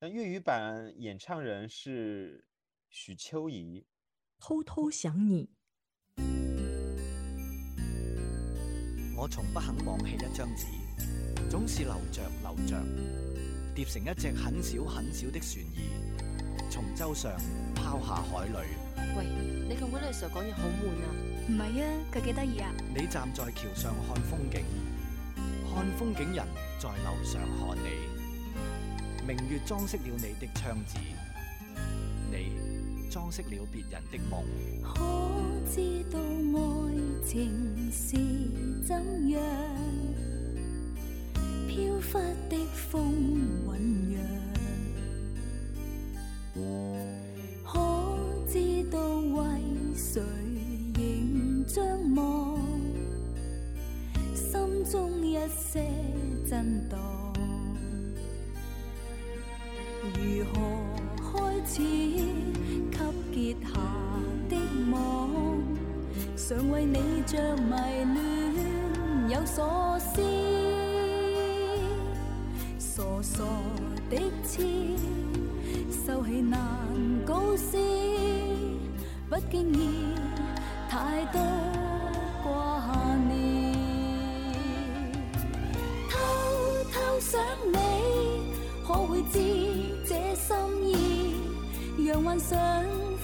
[0.00, 2.44] 但粤语版演唱人是
[2.90, 3.86] 许秋怡。
[4.44, 5.48] 偷偷想你，
[9.16, 10.66] 我从不肯忘弃一张纸，
[11.48, 12.76] 总是留着留着，
[13.72, 17.30] 叠成一只很小很小的船儿，从舟上
[17.72, 18.54] 抛下海里。
[19.16, 19.26] 喂，
[19.68, 21.06] 你同嗰女士讲嘢好闷啊？
[21.46, 22.74] 唔系啊，佢几得意啊？
[22.96, 24.64] 你站在桥上看风景，
[25.72, 26.44] 看风景人
[26.80, 30.98] 在楼上看你，明月装饰了你的窗子，
[32.32, 32.71] 你。
[33.12, 34.42] 装饰了别人的梦。
[34.82, 34.94] 可
[35.70, 36.58] 知道爱
[37.22, 38.16] 情是
[38.82, 39.38] 怎样？
[41.68, 41.76] 飘
[42.10, 43.12] 忽的风
[43.66, 43.70] 酝
[44.08, 44.16] 酿。
[47.62, 47.78] 可
[48.50, 49.44] 知道为
[49.94, 50.22] 谁
[50.94, 52.58] 仍张望？
[54.34, 55.86] 心中一些
[56.48, 56.98] 震荡。
[60.02, 60.54] 如何
[61.32, 61.80] 开始？
[63.34, 63.70] 结下
[64.48, 64.56] 的
[64.92, 65.58] 网，
[66.36, 67.72] 常为你着迷
[68.14, 70.22] 恋有所思，
[72.78, 73.42] 傻傻
[74.08, 74.62] 的痴，
[76.06, 76.60] 收起难
[77.26, 77.76] 告示，
[79.28, 80.14] 不经意
[80.88, 81.40] 太多
[82.44, 83.74] 挂念，
[86.08, 86.18] 偷
[86.92, 87.40] 偷想
[87.72, 87.76] 你，
[88.86, 89.40] 可会知
[90.06, 90.54] 这心
[90.84, 91.11] 意？
[92.04, 92.58] 让幻想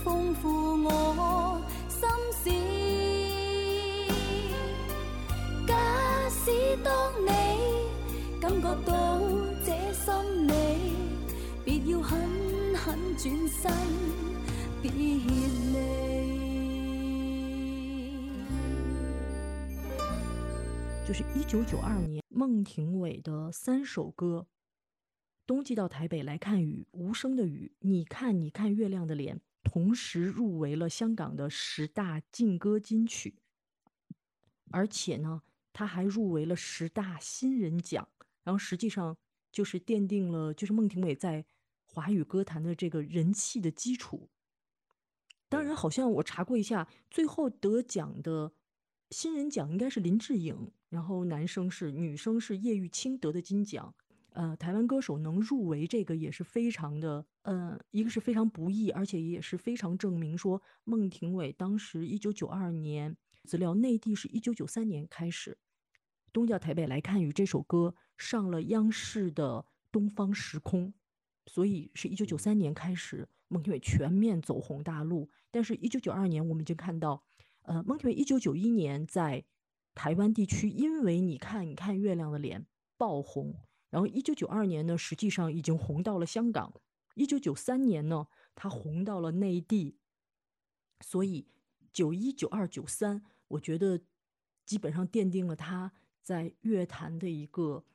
[0.04, 0.48] 丰富
[0.84, 2.50] 我心事。
[5.66, 5.74] 假
[6.28, 7.28] 使当你
[8.40, 9.20] 感觉到
[9.64, 10.52] 这心理，
[11.64, 12.18] 别要狠
[12.76, 13.72] 狠转身
[14.80, 15.26] 别离。
[21.06, 24.46] 就是一九九二年，孟庭苇的三首歌。
[25.48, 27.72] 冬季到台北来看雨，无声的雨。
[27.80, 33.38] 你看，你看月亮的脸，同时入围了香港的十大劲歌金曲，
[34.70, 35.40] 而且呢，
[35.72, 38.06] 他还入围了十大新人奖。
[38.44, 39.16] 然后实际上
[39.50, 41.46] 就是奠定了，就是孟庭苇在
[41.86, 44.28] 华语歌坛的这个人气的基础。
[45.48, 48.52] 当然，好像我查过一下，最后得奖的
[49.08, 53.94] 新人奖应该是林志颖，然后男生是女生是叶玉卿得的金奖。
[54.38, 65.58] 呃，台湾歌手能入围这个也是非常的，呃，一个是非常不易，而且也是非常证明说孟庭苇当时一九九二年资料，内地是一九九三年开始，
[66.32, 70.94] 东叫台北来看雨这首歌上了央视的东方时空，
[71.46, 75.28] 所以是一九九三年开始孟庭苇全面走红大陆。
[75.50, 77.24] 但是，一九九二年我们已经看到，
[77.62, 79.44] 呃，孟庭苇一九九一年在
[79.96, 83.56] 台湾地区因为你看你看月亮的脸爆红。
[83.90, 86.70] 然后，一九九二年呢，实际上已经红到了香港；
[87.14, 89.96] 一九九三年呢，他红到了内地。
[91.00, 91.48] 所以，
[91.90, 94.00] 九一、九二、九三，我觉得
[94.66, 95.90] 基本上奠定了他
[96.22, 97.86] 在乐坛的一个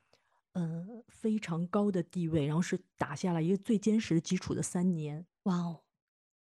[0.53, 5.27] 呃非常高的地位，然后是打下了一个最坚实的基础的三年。
[5.43, 5.83] 哇哦，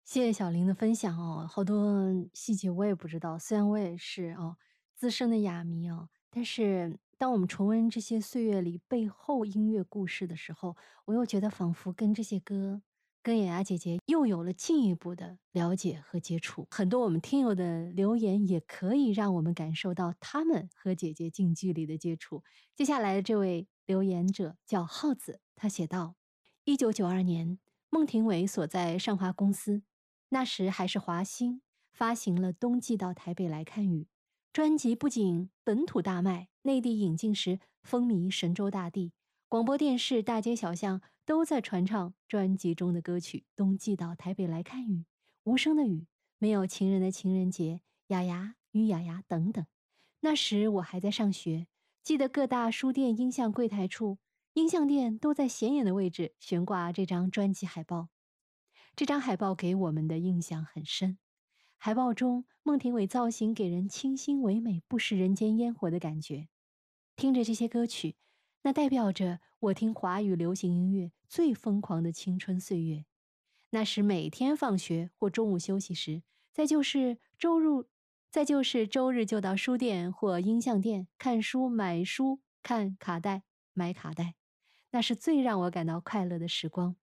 [0.05, 4.57] 谢谢小林的分享哦，好多细节我也不知道，虽然我也是哦
[4.95, 7.01] 资深的哑迷哦，但是。
[7.16, 12.82] 当我们重温这些岁月里背后音乐故事的时候，我又觉得仿佛跟这些歌、
[13.22, 16.66] 跟雅雅姐姐又有了进一步的了解和接触。
[16.70, 22.42] 很多我们听友的留言也可以让我们感受到他们和姐姐近距离的接触。
[22.74, 26.16] 接下来的这位留言者叫耗子，他写道：
[26.64, 27.58] 一九九二年，
[27.90, 29.82] 孟庭苇所在上华公司，
[30.30, 31.62] 那时还是华星，
[31.92, 34.02] 发行了《冬季到台北来看雨》。
[34.55, 39.12] 专辑不仅本土大卖，内地引进时风靡神州大地，
[39.48, 43.46] 广播电视大街小巷都在传唱专辑中的歌曲。
[43.57, 45.07] 冬季到台北来看雨，
[45.42, 46.07] 无声的雨，
[46.38, 49.66] 没有情人的情人节，雅雅与雅雅等等。
[50.20, 51.66] 那时我还在上学，
[52.05, 54.18] 记得各大书店音像柜台处，
[54.52, 58.11] 音像店都在显眼的位置悬挂这张专辑海报。
[58.94, 61.18] 这张海报给我们的印象很深。
[61.87, 66.49] 海报中，孟庭苇造型给人清新唯美、不食人间烟火的感觉。
[67.14, 68.16] 听着这些歌曲，
[68.62, 73.05] 那代表着我听华语流行音乐最疯狂的青春岁月。
[73.68, 76.22] 那时每天放学或中午休息时，
[76.55, 77.85] 再就是周日，
[78.30, 83.43] 再就是周日就到书店或音像店看书、买书、看卡带、
[83.74, 84.37] 买卡带，
[84.93, 86.97] 那是最让我感到快乐的时光。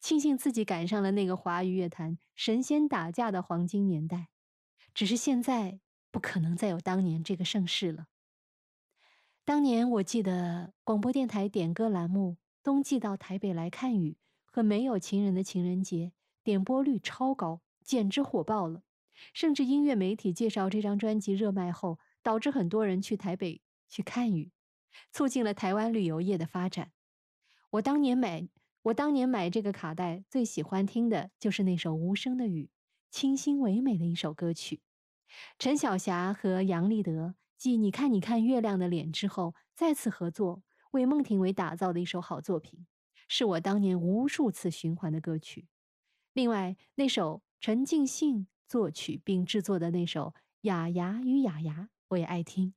[0.00, 4.28] 庆幸自己赶上了那个华语乐坛神仙打架的黄金年代，
[4.94, 5.80] 只是现在
[6.12, 8.06] 不可能再有当年这个盛世了。
[9.44, 14.12] 当年我记得广播电台点歌栏目《冬季到台北来看雨》
[14.44, 16.06] 和《没有情人的情人节》
[16.44, 18.82] 点播率超高，简直火爆了。
[19.34, 24.52] 甚至音乐媒体介绍这张专辑热卖后，导致很多人去台北去看雨，
[25.10, 26.92] 促进了台湾旅游业的发展。
[27.70, 28.48] 我当年买。
[28.88, 32.64] 我当年买这个卡带，最喜欢听的就是那首《无声的雨》，
[33.10, 34.80] 清新唯美的一首歌曲。
[35.58, 40.62] 陈小霞和杨立德继《你看你看月亮的脸》之后，再次合作
[40.92, 42.86] 为孟庭苇打造的一首好作品，
[43.28, 45.66] 是我当年无数次循环的歌曲。
[46.32, 50.28] 另外，那首陈静信作曲并制作的那首
[50.62, 51.74] 《雅雅与雅雅》，
[52.08, 52.72] 我也爱听。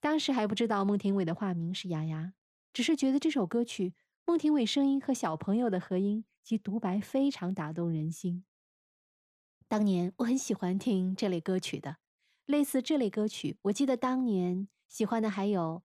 [0.00, 2.32] 当时还不知道孟庭苇的化名是雅雅，
[2.72, 3.94] 只是觉得这首歌曲。
[4.28, 8.44] 孟庭苇声音和小朋友的合音及独白非常打动人心。
[9.68, 11.98] 当年我很喜欢听这类歌曲的，
[12.44, 15.84] 类似这类歌曲，我记得当年喜欢的还有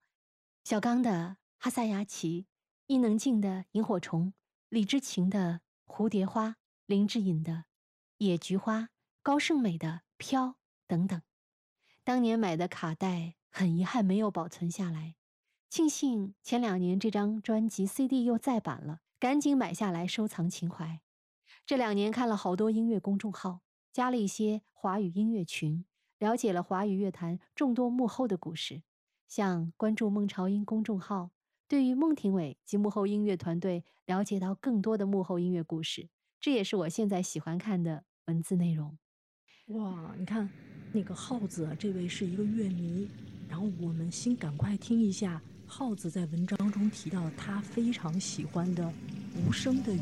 [0.63, 1.11] 小刚的
[1.59, 2.41] 《哈萨雅奇》，
[2.87, 4.29] 伊能静的《萤火虫》，
[4.69, 5.61] 李治勤的
[5.93, 6.49] 《蝴蝶花》，
[6.87, 7.53] 林志颖的
[8.17, 8.79] 《野菊花》，
[9.21, 9.87] 高胜美的
[10.17, 10.47] 《飘》
[10.87, 11.21] 等等。
[12.03, 15.13] 当年买的卡带，很遗憾没有保存下来。
[15.71, 20.99] 庆幸前两年这张专辑 CD 又再版了，赶紧买下来收藏情怀。
[21.65, 23.61] 这两年看了好多音乐公众号，
[23.93, 25.85] 加了一些华语音乐群，
[26.19, 28.83] 了解了华语乐坛众多幕后的故事。
[29.29, 31.31] 像关注孟朝英公众号，
[31.69, 36.09] 对于孟庭苇及幕后音乐团队了解到更多的幕后音乐故事，
[36.41, 38.97] 这也是我现在喜欢看的文字内容。
[39.67, 40.49] 哇，你看
[40.91, 43.07] 那个耗子，这位是一个乐迷，
[43.47, 45.41] 然后我们先赶快听一下。
[45.73, 48.91] 耗子在文章中提到，他非常喜欢的
[49.47, 49.99] 无声的雨。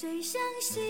[0.00, 0.82] 谁相信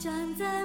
[0.00, 0.64] 站在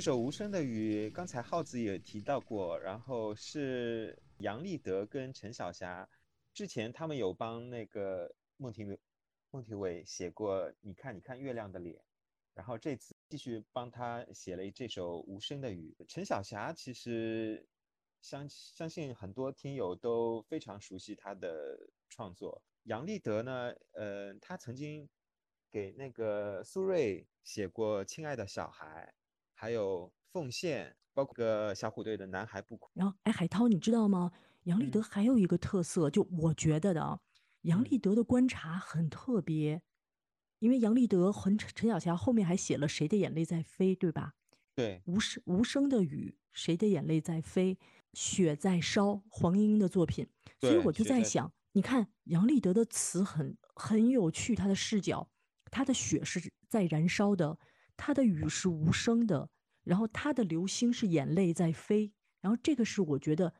[0.00, 6.08] 这首《无声的雨》，刚才浩子也提到过，然后是杨立德跟陈晓霞，
[6.54, 8.96] 之前他们有帮那个孟庭
[9.50, 11.96] 孟庭苇写过《你看你看月亮的脸》，
[12.54, 15.94] 然后这次继续帮他写了这首《无声的雨》。
[16.08, 17.68] 陈晓霞其实
[18.22, 21.78] 相相信很多听友都非常熟悉他的
[22.08, 22.62] 创作。
[22.84, 25.06] 杨立德呢，呃，他曾经
[25.70, 29.12] 给那个苏芮写过《亲爱的小孩》。
[29.60, 32.86] 还有奉献，包括个小虎队的《男孩不哭》。
[32.94, 34.32] 然后，哎，海涛，你知道吗？
[34.62, 37.20] 杨立德嗯还有一个特色，就我觉得的啊，
[37.62, 39.82] 杨嗯立德的观察很特别，
[40.60, 44.32] 因为杨立德和陈陈晓霞后面还写了《谁的眼泪在飞》，对吧？
[44.74, 47.76] 对，无声无声的雨，谁的眼泪在飞，
[48.14, 50.26] 雪在烧，黄莺莺的作品。
[50.58, 55.28] 所以我就在在想，你看杨立德的词很很有趣，他的视角，
[55.70, 57.58] 他的雪是在燃烧的，
[58.02, 59.50] 他的雨是无声的，
[59.84, 63.52] 然后他的流星是眼泪在飞，然后这个是我觉得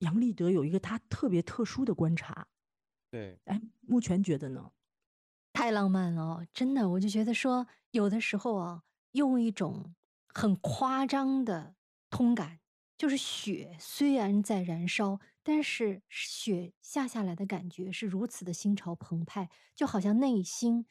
[0.00, 2.46] 杨立德有一个他特别特殊的观察。
[3.10, 4.72] 对，哎，目前觉得呢？
[5.54, 8.82] 太浪漫了哦，真的，我就觉得说，有的时候啊，
[9.12, 9.94] 用一种
[10.34, 11.74] 很夸张的
[12.10, 12.60] 通感，
[12.98, 20.84] 就是雪虽然在燃烧，但是雪下下来的感觉是如此的心潮澎湃，就好像内心，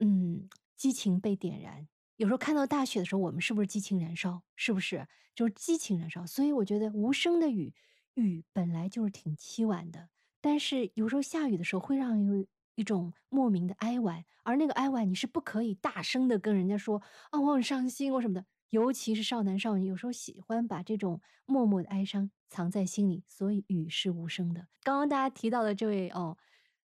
[0.00, 1.86] 嗯，激情被点燃。
[2.20, 4.42] 有时候看到大雪的时候，我们是不是激情燃烧？
[4.54, 6.26] 是不是就是激情燃烧？
[6.26, 7.72] 所以我觉得无声的雨，
[8.12, 17.00] 雨本来就是挺凄婉的，但是有时候下雨的时候会让有一种莫名的哀婉，而那个哀婉你是不可以大声的跟人家说
[17.30, 18.44] 啊，我很伤心，我什么的。
[18.68, 24.68] 尤其是少男少女，有时候喜欢把这种默默的哀伤藏在心里，所以雨是无声的。
[24.82, 26.36] 刚刚大家提到的这位哦，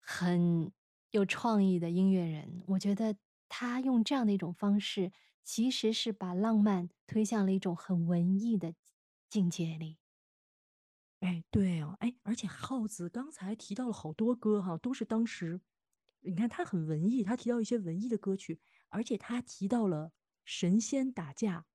[0.00, 0.72] 很
[1.10, 3.14] 有创意的音乐人，我觉得
[3.48, 8.74] 他用这样的一种方式，其实是把浪漫推向了一种很文艺的
[9.28, 9.98] 境界里。
[11.20, 15.60] 哎，对哦，哎，而且耗子刚才提到了好多歌哈，都是当时，
[16.20, 20.12] 你看他很文艺，他提到一些文艺的歌曲，而且他提到了
[20.44, 21.66] 神仙打架。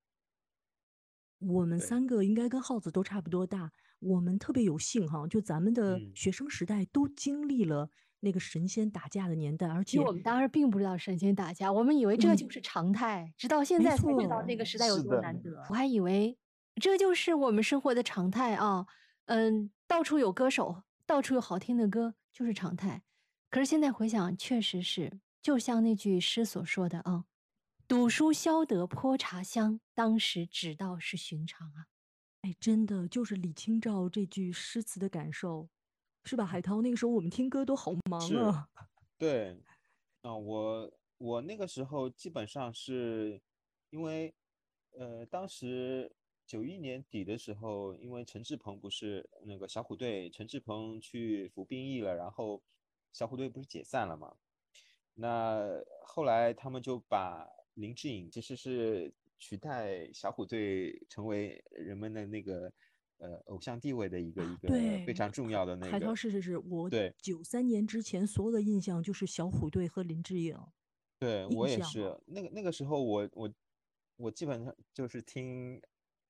[1.39, 7.89] 我们三个应该跟耗子都差不多大，我们特别有幸哈，就咱们的学生时代都经历了
[8.23, 15.51] 那个神仙打架的年代，而且我们当时并不知道神仙打架，我们以为这就是常态，直到现在才知道那个时代有多难得。
[15.69, 16.37] 我还以为
[16.81, 18.87] 这就是我们生活的常态啊。
[19.25, 23.03] 嗯，到处有歌手，到处有好听的歌，就是常态。
[23.49, 27.25] 可是现在回想，确实是，就像那句诗所说的啊
[27.87, 31.87] ，“赌书消得泼茶香，当时只道是寻常啊。”
[32.43, 35.69] 哎，真的就是李清照这句诗词的感受，
[36.25, 36.45] 是吧？
[36.45, 38.67] 海涛，那个时候我们听歌都好忙啊。
[39.17, 39.57] 对，
[40.21, 43.41] 啊，我我那个时候基本上是
[43.89, 44.33] 因为，
[44.91, 46.11] 呃，当时。
[46.45, 52.61] 九一年底的时候，因为陈志朋不是那个小虎队，陈志朋去服兵役了，然后
[53.13, 54.35] 小虎队不是解散了嘛？
[55.13, 55.65] 那
[56.05, 62.71] 后来他们就把林志颖其实是取代小虎队成为人们的那个
[63.23, 64.67] 呃偶像地位的一个一个
[65.05, 65.91] 非常重要的那个。
[65.91, 70.57] 海涛是是是，我对九三年之前所有的印象就是小虎队和林志颖。
[71.17, 73.53] 对我也是，那个那个时候我我
[74.17, 75.81] 我基本上就是听。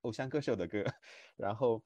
[0.03, 0.83] 偶像歌手的歌，
[1.37, 1.81] 然后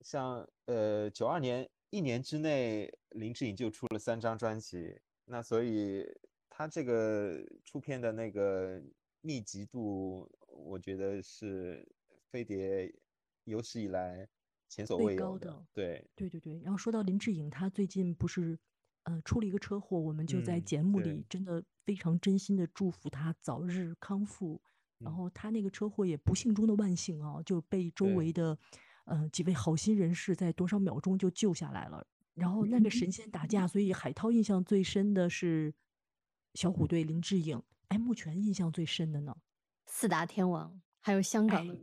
[0.00, 6.06] 像呃九二年一年之内，林志颖就出了三张专辑，那所以
[6.48, 8.80] 他这个出片的那个
[9.20, 11.84] 密集度，我觉得是
[12.30, 12.94] 飞碟
[13.42, 14.28] 有史以来
[14.68, 15.66] 前所未有的。
[15.72, 16.60] 对对对对。
[16.60, 18.58] 然后说到林志颖，他最近不是
[19.04, 24.60] 呃出了一个车祸，我们就在节目里真的非常真心的祝福他早日康复。
[24.98, 28.58] 然后他那个车祸也不幸中的万幸啊，就被周围的，
[29.04, 32.06] 呃几位好心人士在多少秒钟就救下来了。
[32.32, 35.74] 然后那个神仙打架，所以海涛印象最深的是
[36.54, 37.62] 小虎队林志颖。
[37.88, 39.36] 哎，目前印象最深的呢？
[39.84, 41.74] 四大天王，还有香港的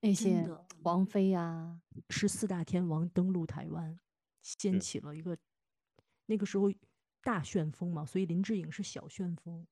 [0.00, 0.48] 那些
[0.82, 1.80] 王菲呀，
[2.10, 3.98] 是四大天王登陆台湾，
[4.42, 5.36] 掀起了一个
[6.26, 6.72] 那个时候
[7.22, 8.06] 大旋风嘛。
[8.06, 9.66] 所以林志颖是小旋风。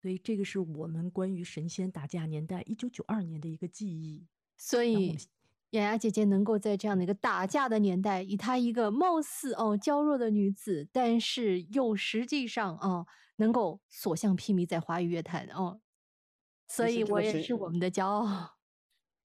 [0.00, 4.26] 所以这个是我们关于神仙打架年代一九九二年的一个记忆。
[4.56, 5.16] 所以
[5.70, 13.06] 雅雅姐姐能够在这样的一个打架的年代，以她一个貌似哦娇弱的女子，但是又实际上哦
[13.36, 15.80] 能够所向披靡在华语乐坛哦，
[16.68, 18.55] 所以我也是我们的骄傲。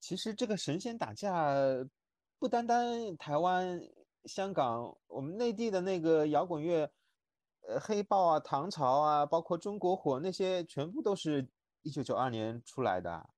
[0.01, 1.55] 其实这个神仙打架
[2.37, 3.79] 不单单台湾、
[4.25, 6.91] 香港，我们内地的那个摇滚乐。
[7.67, 11.47] 呃，黑豹啊，唐朝啊，包括中国火那些，全部都是
[11.83, 13.29] 一九九二年出来的，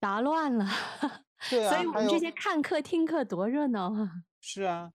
[0.00, 0.66] 打乱了。
[1.48, 4.24] 对啊，所以我们这些看客听课多热闹啊！
[4.42, 4.92] 是啊，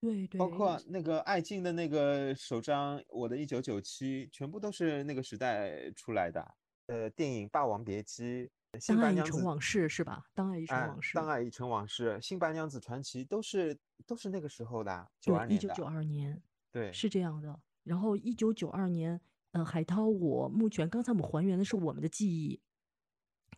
[0.00, 6.54] 对对，包括那个艾敬的那个首张《我的一九九七》，全部都是那个时代出来的。
[6.86, 8.24] 呃，电影《霸王别姬》，
[8.86, 10.24] 《当爱已成往事》是吧？
[10.34, 15.54] 当爱已成往事，当爱已成往事，《新白娘子传奇》都是都是那个时候的，九二年的。
[15.54, 17.58] 一九九二年，对，是这样的。
[17.82, 19.20] 然后，一九九二年，
[19.52, 22.60] 呃，海涛，我目前刚才我们还原的是我们的记忆，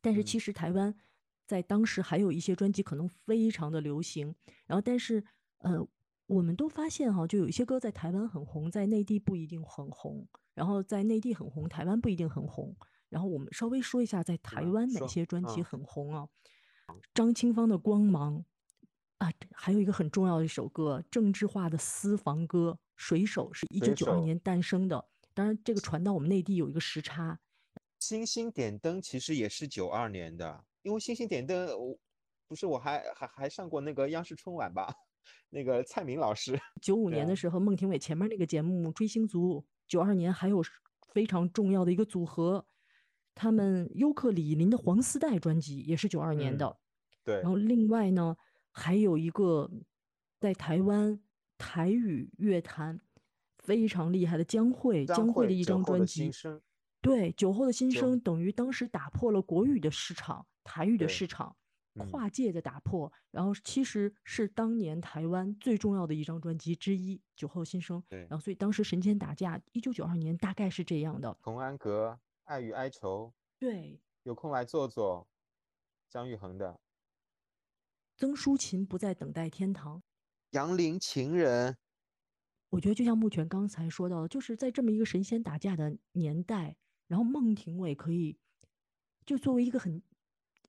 [0.00, 0.94] 但是其实台湾
[1.46, 4.34] 在当时还有一些专辑可能非常的流行。
[4.66, 5.24] 然后，但是，
[5.58, 5.82] 呃，
[6.26, 10.28] 我们都发现哈，就有一些歌在台湾很红，在内地不一定很红。
[10.54, 12.76] 然后在内地很红，台湾不一定很红。
[13.08, 16.28] 然后我们稍微说一下，在台湾哪些专辑很红啊？
[17.14, 18.38] 张清芳的《光芒》
[19.18, 22.78] 啊，还有一个很重要的一首歌，郑智化的《私房歌》。
[22.98, 27.38] 水手是一九九二年诞生的，当然这个传到我们内地有一个时差。
[28.00, 31.96] 星星点灯其实也是九二年的，因为星星点灯，我
[32.48, 34.92] 不是我还还还上过那个央视春晚吧？
[35.50, 36.58] 那个蔡明老师。
[36.82, 40.60] 九五年的时候，孟庭苇前面那个节目《追星族》，九二年还有
[41.12, 42.66] 非常重要的一个组合，
[43.38, 46.76] 他们尤克里林的黄丝带专辑也是九二年的。
[47.22, 48.36] 对然后另外呢，
[48.72, 49.70] 还有一个
[50.40, 51.20] 在台湾
[51.56, 53.00] 台语乐坛
[53.58, 56.30] 非常厉害的江蕙，张江蕙的一张专辑，
[57.00, 61.54] 对，酒后的心就声等于当时打破了国语的市场，台语的市场，
[61.94, 68.00] 嗯跨界的打破，然后其实是当年台湾最重要的一张专辑之一，《酒后心声》。
[68.08, 71.36] 对然后所以当时神仙打架，一九九二年大概是这样的。
[71.42, 72.18] 童安格、
[72.48, 75.28] 爱与哀愁，对，有空来坐坐，
[76.08, 76.80] 姜育恒的
[78.16, 80.02] 曾淑琴不再等待天堂。
[80.52, 81.76] 杨林情人，
[82.70, 88.38] 我觉得就像木泉刚才说到的，就是在这么一个神仙打架的年代，然后孟庭苇可以
[89.26, 90.02] 就作为一个很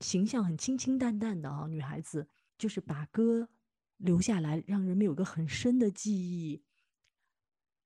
[0.01, 2.27] 形象很清清淡淡的啊女孩子，
[2.57, 3.47] 就是把歌
[3.95, 6.61] 留下来，让人们有个很深的记忆。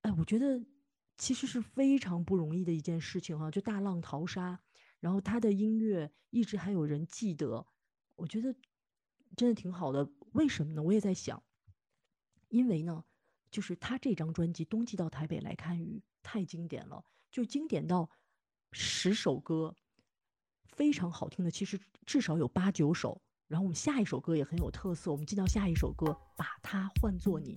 [0.01, 0.65] 哎，我觉得
[1.17, 4.59] 其实是非常不容易的一件事情哈、就大浪淘沙，
[4.99, 7.65] 然后他的音乐一直还有人记得，
[8.15, 8.53] 我觉得
[9.35, 10.09] 真的挺好的。
[10.33, 10.81] 为什么呢？
[10.81, 11.41] 我也在想，
[12.49, 13.05] 因为呢，
[13.51, 18.09] 就是他这张专辑《冬季到台北来看雨》太经典了，就经典到
[18.71, 19.75] 十首歌
[20.65, 23.21] 非常好听的，其实至少有八九首。
[23.47, 27.53] 然后我们下一首歌也很有特色，我们进到下一首歌，把它换作你。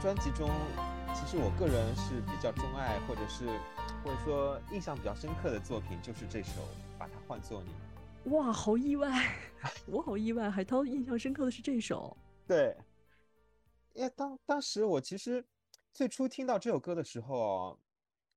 [0.00, 0.48] 专辑中，
[1.14, 3.46] 其实我个人是比较钟爱，或者是
[4.02, 6.62] 或者说印象比较深刻的作品，就是这首
[6.98, 7.68] 《把它换作你》。
[8.34, 9.10] 哇，好意外！
[9.86, 12.16] 我好意外，海涛印象深刻的是这首。
[12.46, 12.74] 对，
[13.92, 15.44] 因为当当时我其实
[15.92, 17.78] 最初听到这首歌的时候，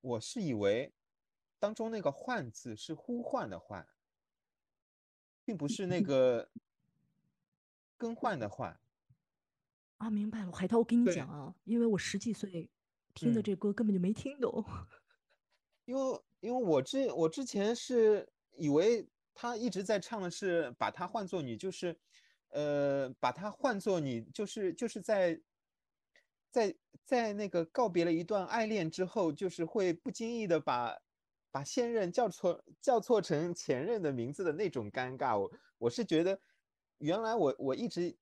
[0.02, 0.92] 我是以为
[1.60, 3.88] 当中那个“换”字是呼唤的“唤”，
[5.46, 6.50] 并不是那个
[7.96, 8.78] 更换的“换”。
[9.98, 12.70] 啊，明白了，海涛，我跟你讲啊，因为我十几岁
[13.14, 14.64] 听的这歌根本就没听懂，
[15.86, 18.28] 因为因为我之我之前是
[18.58, 19.08] 以为。
[19.36, 22.00] 他一直在唱的是把它换作你，就是，
[22.50, 25.42] 呃，把它换作你，就是就是在，
[26.52, 30.96] 在在那个告别了一段爱恋之后，就是会不经意的把
[31.50, 35.36] 把现任叫错叫错成前任的名字的那种尴尬。
[35.36, 36.40] 我我是觉得，
[37.00, 38.16] 原来我我一直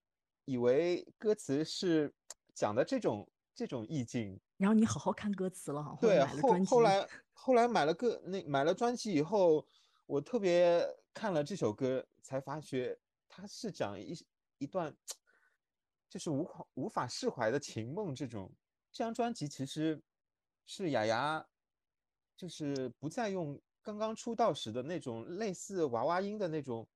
[0.51, 2.13] 以为歌词是
[2.53, 4.39] 讲的这种这种意境。
[4.57, 5.97] 然后你好好看歌词了哈。
[6.01, 9.65] 对，后后来后来买了个那买了专辑以后，
[10.05, 10.87] 我特别。
[11.13, 12.97] 看了这首歌，才发觉
[13.27, 14.17] 它是讲一
[14.59, 14.95] 一段，
[16.09, 18.15] 就是无法无法释怀的情梦。
[18.15, 18.49] 这种
[18.93, 20.01] 这张专辑其实
[20.65, 21.45] 是雅雅，
[22.37, 26.87] 就是不再用刚刚出道时的那种类似娃娃音的那种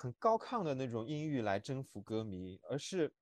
[0.00, 3.12] 很高亢的那种音域来征服歌迷，而是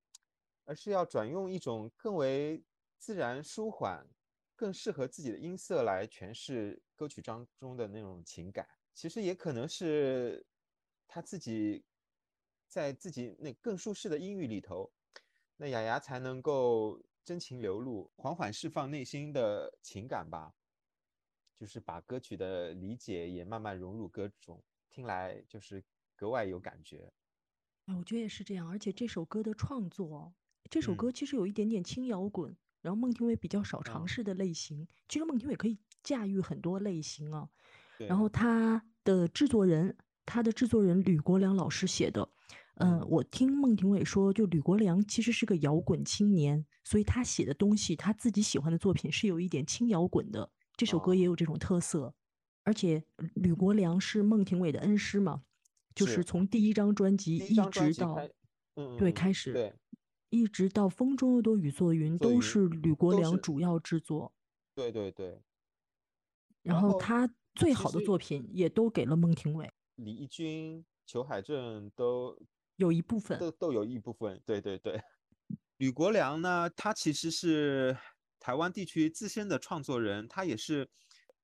[0.67, 2.63] 而是要转用一种更为
[2.99, 4.07] 自然舒缓、
[4.55, 8.69] 更适合自己的音色来诠释歌曲当中的那种情感。
[8.93, 10.47] 其实也可能是
[11.09, 11.83] 他自己
[12.69, 14.93] 在自己那更舒适的音域里头，
[15.57, 20.53] 那雅雅才能够真情流露，缓缓释放内心的情感吧。
[21.55, 25.83] 就是把歌曲的理解也慢慢融入歌中，听来就是
[26.17, 27.13] 格外有感觉。
[27.87, 28.69] 哎，我觉得也是这样。
[28.69, 30.35] 而且这首歌的创作，
[30.71, 34.89] 这首歌其实有一点点轻摇滚，然后孟庭苇比较少尝试的类型。
[35.09, 37.49] 其实孟庭苇可以驾驭很多类型啊。
[37.99, 42.29] 然后他的制作人，他的制作人吕国良老师写的，
[42.75, 50.51] 嗯，我听孟庭苇说，就吕国良其实是个摇滚青年，所以他写的东西，他自己喜欢的作品是有一点轻摇滚的。
[50.77, 52.15] 这首歌也有这种特色，
[52.65, 53.03] 而且
[53.35, 55.43] 吕国良是孟庭苇的恩师嘛，
[55.97, 58.17] 就是从第一张专辑一直到，
[58.77, 59.75] 嗯对，开始，对，
[60.31, 64.33] 一直到风中有朵雨做云，都是吕国良主要制作。
[64.77, 65.43] 对对对。
[66.63, 67.29] 然后他。
[67.57, 72.39] 最好的作品也都给了孟庭苇，李翊君、裘海正都
[72.77, 74.39] 有一部分，都都有一部分。
[74.45, 75.01] 对对对，
[75.79, 77.97] 吕国良呢，他其实是
[78.39, 80.87] 台湾地区资深的创作人，他也是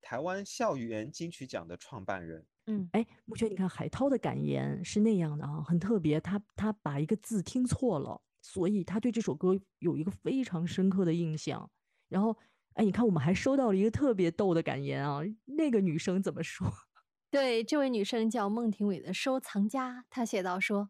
[0.03, 2.47] 台湾校园金曲奖的创办人。
[2.67, 11.71] 嗯，哎，木轩，你看海涛的感言是那样的啊，很特别，他他把一个字听错了，所以他对这首歌有一个非常深刻的印象，
[12.09, 12.37] 然后。
[12.75, 15.21] 哎，你看，我们还收到了一个特别逗的感言啊！
[15.45, 16.67] 那个女生怎么说？
[17.31, 20.89] 对，这位女生叫孟庭苇的收藏家，她写道说：“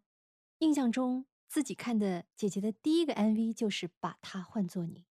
[0.63, 5.07] 印象中自己看的姐姐的第一个 MV 就是把她换作你，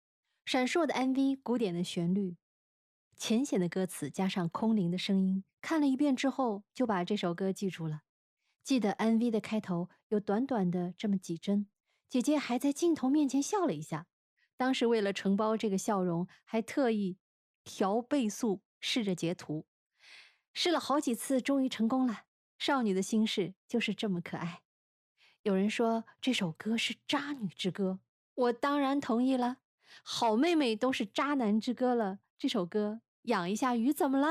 [0.44, 2.36] 闪烁的 MV，古典的旋律，
[3.18, 8.02] 浅显的歌词加上空灵的声音，看了一遍之后就把这首歌记住了。
[8.62, 11.66] 记得 MV 的开头有短短的这么几帧，
[12.08, 14.06] 姐姐还在镜头面前笑了一下。”
[14.56, 17.18] 当时为了承包这个笑容，还特意
[17.64, 19.66] 调倍速试着截图，
[20.52, 22.24] 试了好几次，终于成功了。
[22.58, 24.62] 少女的心事就是这么可爱。
[25.42, 28.00] 有人说这首歌是渣女之歌，
[28.34, 29.58] 我当然同意了。
[30.02, 34.26] 好妹妹都是渣男之歌了，这首歌养一下鱼怎么了？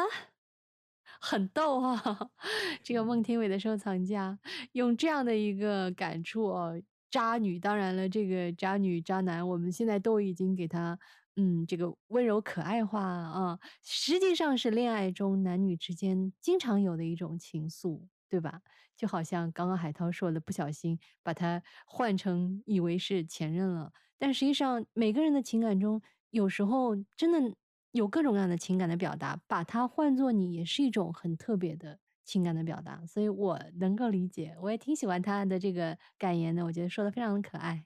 [1.22, 2.30] 很逗啊！
[2.84, 4.38] 这个孟庭苇的收藏家
[4.74, 6.82] 用这样的一个感触哦。
[7.10, 11.00] 渣女，当然了，这个渣女、渣男，我们现在都已经给他，
[11.38, 18.62] 嗯，这个温柔可爱化啊，实际上是恋爱中男女之间经常有的一种情愫，对吧？
[18.98, 27.56] 就好像刚刚海涛说的，不小心把它换成以为是前任了，但实际上每个人的情感中，有时候真的
[27.98, 32.00] 有各种各样的情感的表达，把它换作你，也是一种很特别的。
[32.24, 37.86] 情感的表达，所以我能够理解，我也挺喜欢他的这个感言的，我觉得说的非常的可爱。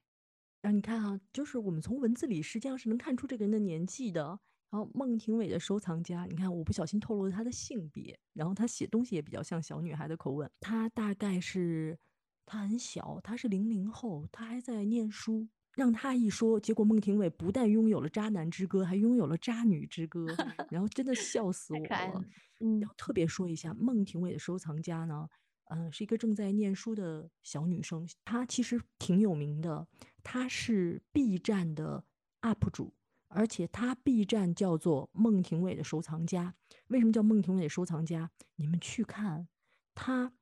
[0.64, 4.39] 然后你看啊，就是我们从文字里实际上是能看出这个人的年纪的。
[4.72, 10.49] 然后孟庭苇的收藏家，你看我不小心透露了他的性别，然后他写东西也比较像小女孩的口吻。
[10.59, 11.99] 他大概是
[12.43, 15.47] 他很小，他是零零后，他还在念书。
[15.74, 20.26] 让他一说，结果孟庭苇不但拥有了渣男之歌，还拥有了渣女之歌，
[20.69, 22.26] 然后真的笑死我了。
[22.59, 25.30] 嗯，然后特别说一下，孟庭苇的收藏家呢，
[25.69, 29.88] 嗯，是一个正在念书的小女生，她其实挺有名的，
[30.22, 32.03] 她是 B 站的
[32.41, 32.93] UP 主，
[33.30, 36.53] 而且她 B 站叫做孟庭苇的收藏家。
[36.88, 38.30] 为什么叫孟庭苇收藏家？
[38.57, 39.47] 你们去看，
[39.95, 40.34] 她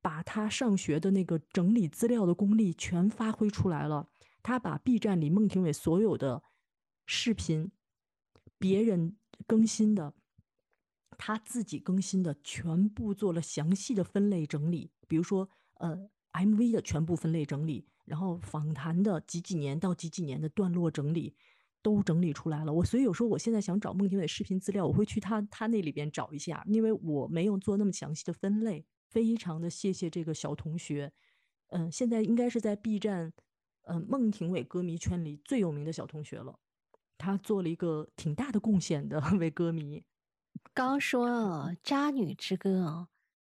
[0.00, 4.08] 把她上学的那个整理资料的功力全发挥出来了。
[4.42, 6.42] 他把 B 站里孟庭苇所有的
[7.06, 7.70] 视频，
[8.58, 9.16] 别人
[9.46, 10.14] 更新的，
[11.18, 14.90] 他自己更新的，全部做了详细的分类整理。
[15.06, 21.34] 比如说，呃，MV 的全部分类整理，然后访谈的几几年到几几年的段落整理，
[21.82, 22.72] 都整理出来了。
[22.72, 28.86] 我所以有时候我现在想找孟庭苇视频资料，我会去他他那里边找一下，因为我没有做那么详细的分类。
[29.08, 31.12] 非常的谢谢这个小同学，
[31.70, 33.32] 嗯，现在应该是在 B 站。
[33.90, 36.58] 嗯，孟庭苇歌迷圈里最有名的小同学了，
[37.18, 40.04] 他做了一个挺大的贡献的， 为歌迷。
[40.74, 41.28] 刚说
[41.82, 43.08] 《渣女之歌》啊，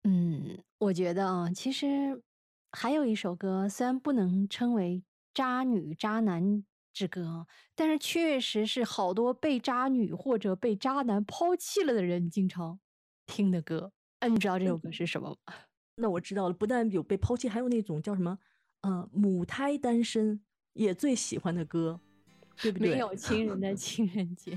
[0.04, 2.22] 嗯，我觉得啊，其实
[2.72, 5.04] 还有一首歌，虽然不能称为
[5.34, 12.80] 渣女渣男之歌，但是确实是好多被渣女或者被渣男抛弃了的人经常
[13.26, 13.92] 听的歌。
[14.20, 15.36] 哎，你知道这首歌是什么吗？
[15.96, 18.38] 那我知道了，不但有被抛弃，还有那种叫什么？
[18.82, 20.40] 呃，母胎单身
[20.74, 21.98] 也最喜欢的歌，
[22.60, 22.90] 对不对？
[22.92, 24.56] 没有情人的 情人节。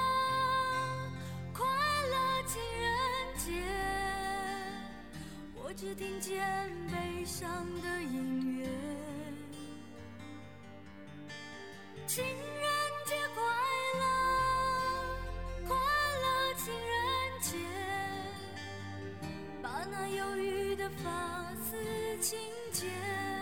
[3.43, 3.51] 节，
[5.55, 6.39] 我只听见
[6.91, 8.67] 悲伤的音乐。
[12.05, 12.35] 情人
[13.05, 13.43] 节快
[13.99, 14.03] 乐，
[15.67, 16.91] 快乐情人
[17.41, 17.57] 节，
[19.63, 22.37] 把那忧郁的发丝轻
[22.71, 23.40] 剪。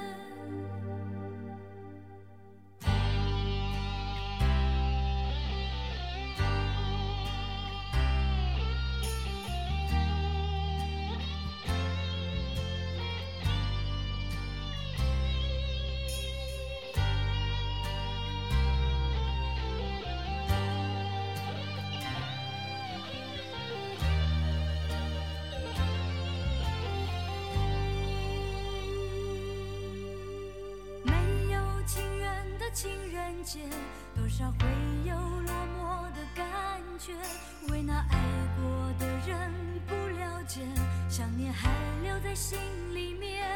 [37.69, 38.17] 为那爱
[38.61, 39.51] 过的人
[39.87, 40.61] 不了解，
[41.09, 41.69] 想念还
[42.03, 42.57] 留在心
[42.93, 43.47] 里面。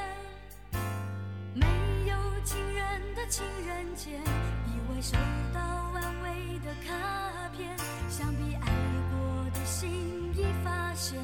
[1.54, 1.66] 没
[2.08, 5.18] 有情人的情人节，意外收
[5.54, 7.78] 到安慰的卡片，
[8.10, 8.72] 想必爱
[9.12, 9.90] 过的心
[10.36, 11.20] 已发现，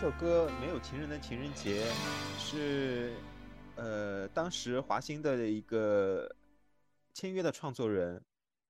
[0.00, 1.84] 这首歌《没有情人的情人节》
[2.38, 3.12] 是
[3.76, 6.34] 呃当时华星的一个
[7.12, 8.24] 签约的创作人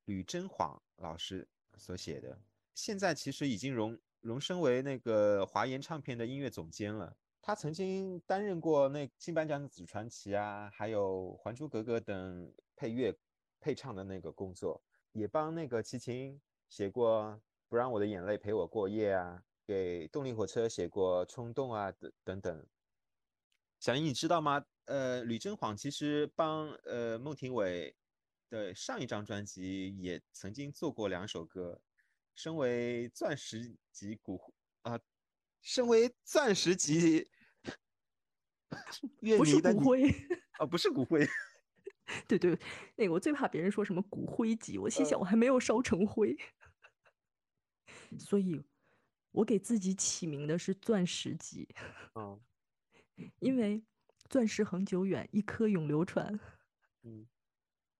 [0.06, 2.36] 吕真晃老师所写的，
[2.74, 7.16] 现在其实已经荣荣升为那个华研唱片的音乐总监了。
[7.40, 13.16] 他曾经担任过那新颁奖子传奇啊，还有《还珠格格》等配乐
[13.60, 17.22] 配唱的那个工作，也帮那个齐秦写过
[17.68, 19.40] 《不让我的眼泪陪我过夜》啊，
[19.70, 22.66] 给动力火车写过《冲动》啊等等等。
[23.78, 24.66] 小英，你知道吗？
[24.86, 27.94] 呃，吕正晃其实帮呃孟庭苇
[28.48, 31.80] 的上一张专辑也曾经做过两首歌。
[32.34, 34.52] 身为钻石级骨
[34.82, 34.98] 啊，
[35.62, 37.30] 身为钻石级
[39.22, 40.10] 乐迷的骨灰
[40.58, 41.24] 啊，不是骨灰。
[42.26, 42.58] 对对，
[42.96, 46.36] 那个我最怕别人说什么骨灰级，我心想我还没有烧成灰，
[48.18, 48.60] 所以
[49.32, 51.68] 我给自己起名的是钻石级。
[52.14, 52.40] 嗯，
[53.38, 53.82] 因为
[54.28, 56.38] 钻石恒久远，一颗永流传。
[57.02, 57.26] 嗯，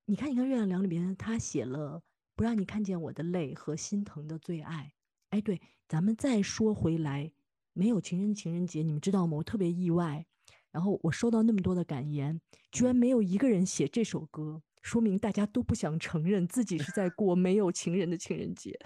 [0.07, 2.03] 你看，你看《月亮梁里边，他写了。
[2.35, 4.95] 不让你看见我的泪和心疼的最爱。
[5.29, 7.33] 哎，对，咱们再说回来，
[7.75, 9.37] 没有情人情人节，你们知道吗？
[9.37, 10.25] 我特别意外。
[10.71, 12.41] 然后我收到那么多的感言，
[12.73, 18.79] 居然没有一个人写这首歌，说明大家都不想承认自己是在过没有情人的情人节。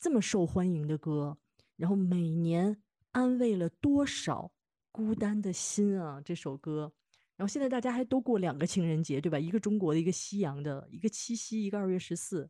[0.00, 1.36] 这么受欢迎的歌，
[1.76, 2.82] 然后每年
[3.12, 4.50] 安慰了多少
[4.90, 6.22] 孤单的心啊！
[6.24, 6.90] 这首歌。
[7.36, 9.38] 然后现在大家还都过两个情人节，对吧？
[9.38, 12.48] 一个中国的，一个西洋的，一个七夕，一个二月十四。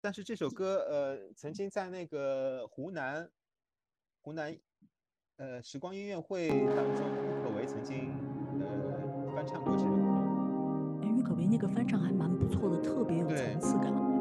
[0.00, 3.30] 但是这首歌，呃，曾经在那个湖南，
[4.22, 4.56] 湖南，
[5.36, 8.10] 呃，时光音乐会当中，郁可唯曾经，
[8.60, 11.02] 呃，翻唱过这首歌。
[11.02, 14.11] 哎，郁可唯那个翻唱还蛮不错的，特别有层次感。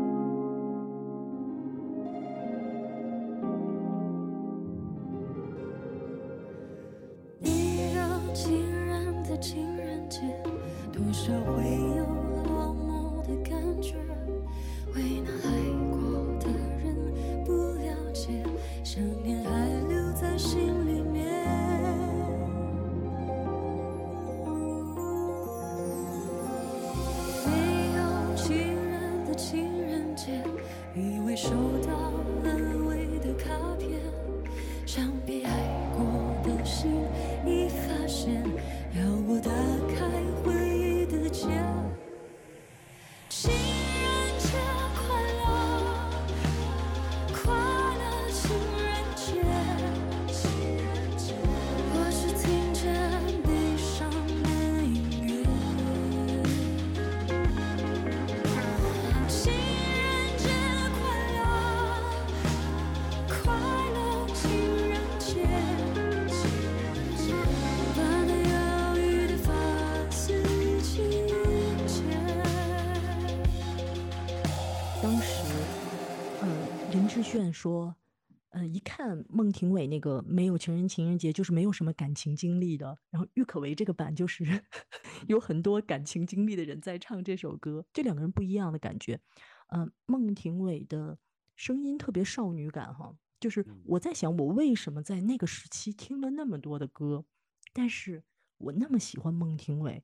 [79.62, 82.98] 看孟庭苇那个没有情人情人节，就是没有什么感情经历的。
[83.12, 84.44] 然后郁可唯这个版就是
[85.28, 89.20] 有很多感情经历的人在唱这首歌，这两个人不一样的感觉。
[89.68, 91.20] 嗯，孟庭苇的
[91.56, 97.26] 声音特别少女感，哈，就是我在想，我为什么在那个时期听了那么多的歌，
[97.72, 98.24] 但是
[98.58, 100.04] 我那么喜欢孟庭苇，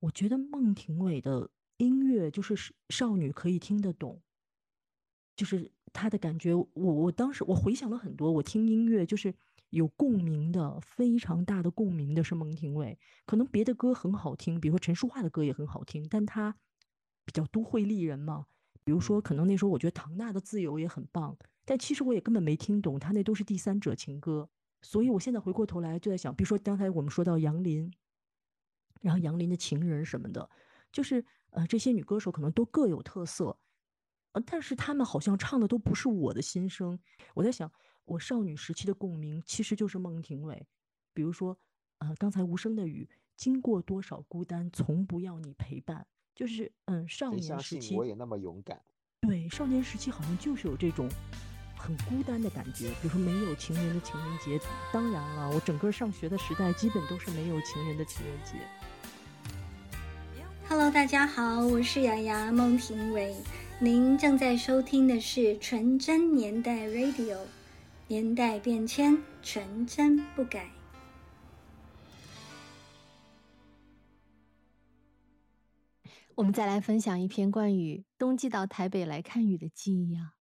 [0.00, 2.56] 我觉得孟庭苇的音乐就是
[2.88, 4.22] 少女可以听得懂，
[5.36, 9.32] 就是。”他的感觉，我我当时我回想了很多，我听音乐就是
[9.70, 12.98] 有共鸣的，非常大的共鸣的是孟庭苇。
[13.24, 16.56] 可能别的歌很好听，比如说陈淑桦的歌也很好听，但她
[17.24, 18.46] 比较都会丽人嘛。
[18.82, 24.50] 比如说，可能那时候我觉得唐娜的《自由》也很棒，但其实我也根本没听懂，他那都是第三者情歌。
[24.82, 27.88] 所以我现在回过头来就在想，比如说刚才我们说到杨林，
[29.00, 30.50] 然后杨林的情人什么的，
[30.90, 33.56] 就是呃这些女歌手可能都各有特色。
[34.34, 36.98] 呃，但是他们好像唱的都不是我的心声。
[37.34, 37.70] 我在想，
[38.04, 40.66] 我少女时期的共鸣其实就是孟庭苇。
[41.12, 41.56] 比如说，
[41.98, 46.04] 呃，刚才无声的雨，经过多少孤单，从不要你陪伴。
[46.34, 48.82] 就是嗯，少年时期我也那么勇敢。
[49.20, 51.08] 对，少年时期好像就是有这种
[51.76, 52.88] 很孤单的感觉。
[53.00, 54.60] 比如说，没有情人的情人节。
[54.92, 58.54] 当然了，我整个上学的时代基本都是没有情人的情人节。
[60.68, 63.32] Hello，大家好，我是雅雅孟庭苇。
[63.80, 67.38] 您正在收听的是纯真年代 Radio，
[68.06, 70.70] 年代变迁，纯真不改。
[76.36, 80.34] 我们再来分享一篇关于冬季到台北来看雨的记忆啊。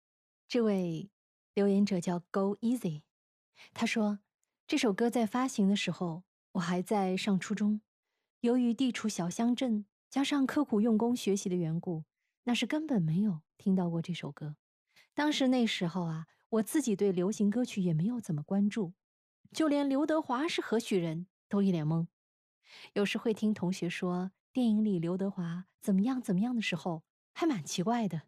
[0.49, 1.10] 这位
[1.53, 3.03] 留言者叫 Go Easy，
[3.74, 4.20] 他说
[4.68, 7.80] ：“这首歌在发行的时候，我还在上初中。
[8.41, 12.03] 由于地处小乡镇，加上刻苦用功学习的缘故，
[12.43, 14.55] 那是根本没有听到过这首歌。
[15.13, 18.93] 当时那时候啊，我自己对流行歌曲也没有怎么关注，
[19.51, 22.07] 就连刘德华是何许人都一脸懵。
[22.93, 27.03] 有时会听同学说电影里刘德华怎么样怎么样的时候，
[27.34, 28.23] 还蛮奇怪的。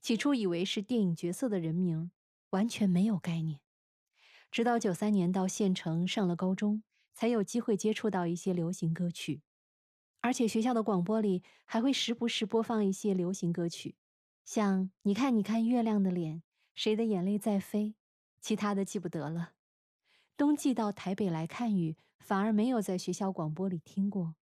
[0.00, 2.10] 起初以为是电影角色的人名，
[2.50, 3.60] 完全没有概念。
[4.50, 6.82] 直到九三年到县城上了高中，
[7.12, 9.42] 才有机会接触到一些流行歌曲，
[10.28, 13.94] 而且学校的广播里还会时不时播放一些流行歌曲，
[14.44, 16.34] 像《你看你看月亮的脸》
[16.74, 17.84] 《谁的眼泪在飞》，
[18.38, 19.54] 其他的记不得了。
[20.36, 24.34] 冬季到台北来看雨，反而没有在学校广播里听过，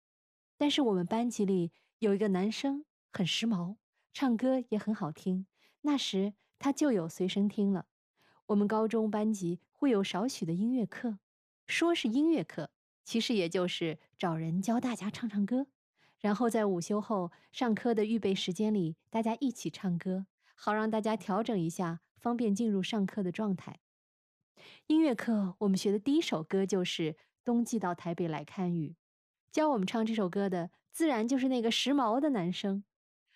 [0.57, 3.77] 但是我们班级里有一个男生很时髦，
[4.15, 5.45] 唱歌也很好听，
[5.83, 7.85] 那时他就有随身听了。
[8.47, 11.19] 我们高中班级会有少许的音乐课，
[11.67, 12.71] 说是音乐课，
[13.05, 15.67] 其实也就是找人教大家唱唱歌，
[16.25, 20.25] 然后在午休后上课的预备时间里，大家一起唱歌，
[20.55, 23.81] 好让大家调整一下，方便进入上课的状态。
[24.87, 27.13] 音乐课我们学的第一首歌就是
[27.45, 28.89] 《冬季到台北来看雨》，
[29.53, 32.85] 教我们唱这首歌的自然就是那个时髦的男生，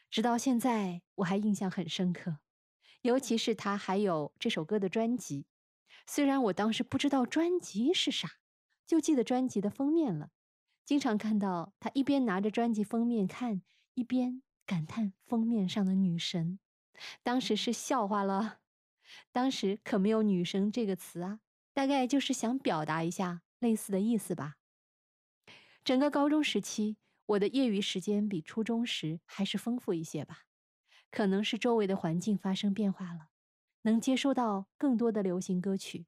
[0.09, 2.39] 直到现在我还印象很深刻。
[3.03, 5.45] 尤其是他还有这首歌的专辑，
[6.07, 8.39] 虽然我当时不知道专辑是啥，
[8.87, 10.31] 就记得专辑的封面了。
[10.89, 13.61] 经常看到他一边拿着专辑封面看，
[13.93, 16.59] 一边感叹封面上的女神，
[17.23, 18.61] 当时是笑话了。
[19.31, 21.41] 当时可没有“女神”这个词啊，
[21.75, 24.57] 大概就是想表达一下类似的意思吧。
[25.85, 26.97] 整个高中时期，
[27.27, 30.45] 我的业余时间比初中时还是丰富一些吧。
[31.11, 33.29] 可能是周围的环境发生变化了，
[33.83, 36.07] 能接收到更多的流行歌曲。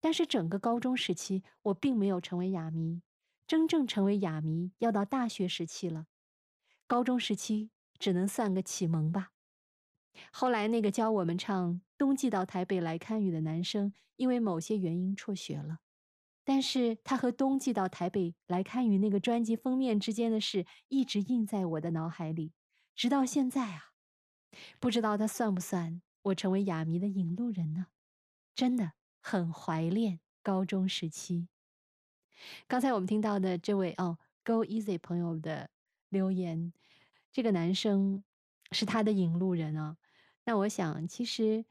[0.00, 3.02] 但是整个高中时期，我并没有成为哑谜。
[3.52, 6.06] 真正成为哑谜，要到大学时期了。
[6.86, 9.32] 高中时期只能算个启蒙吧。
[10.30, 15.80] 后来那个教我们唱《冬季到台北来看雨》的男生，因为某些原因辍学了。
[16.42, 22.54] 但是他和《冬季到台北来看雨》那个专辑封面之间的事，一直印在我的脑海里，
[22.94, 23.90] 直到现在啊。
[24.80, 27.88] 不知道他算不算我成为哑谜的引路人呢？
[28.54, 31.48] 真的很怀念高中时期。
[32.66, 35.70] 刚才我们听到的这位哦，Go Easy 朋友的
[36.08, 36.72] 留言，
[37.32, 38.22] 这个男生
[38.70, 39.96] 是他的引路人啊。
[40.44, 41.64] 那我想，其实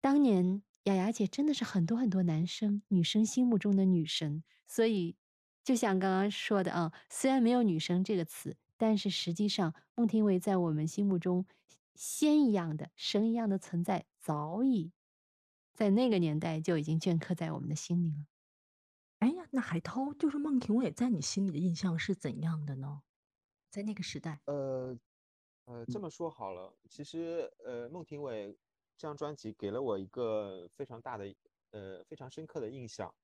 [0.00, 4.42] 当年雅雅姐真的是很多很多男生、女生心目中的女神。
[4.66, 5.16] 所以，
[5.62, 11.46] 就像刚刚说的啊，虽然没有“女生”这个词，但是实际上孟庭苇在我们心目中。
[11.96, 14.90] 仙一样的、神一样的存在，早已
[15.74, 18.24] 在那个年代就已经镌刻在我们的心里了。
[19.20, 23.02] 哎呀，那海涛就是孟庭苇，在你心里的印象是怎样的呢？
[23.70, 24.98] 在那个时代，呃
[25.66, 28.52] 呃，这么说好了，其实呃，孟庭苇
[28.96, 31.34] 这张专辑给了我一个非常大的、
[31.70, 33.14] 呃非常深刻的印象，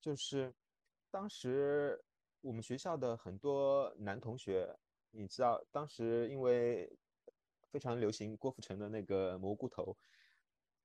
[0.00, 0.54] 就是
[1.10, 2.04] 当时
[2.40, 4.78] 我们学校的很多男同学，
[5.10, 6.96] 你知道，当时因为。
[7.72, 9.96] 非常流行郭富城的那个蘑菇头，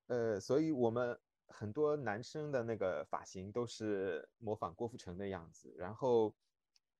[0.05, 6.35] 呃，所以我们很多男生的那个发型都是模仿郭富城的样子，然后，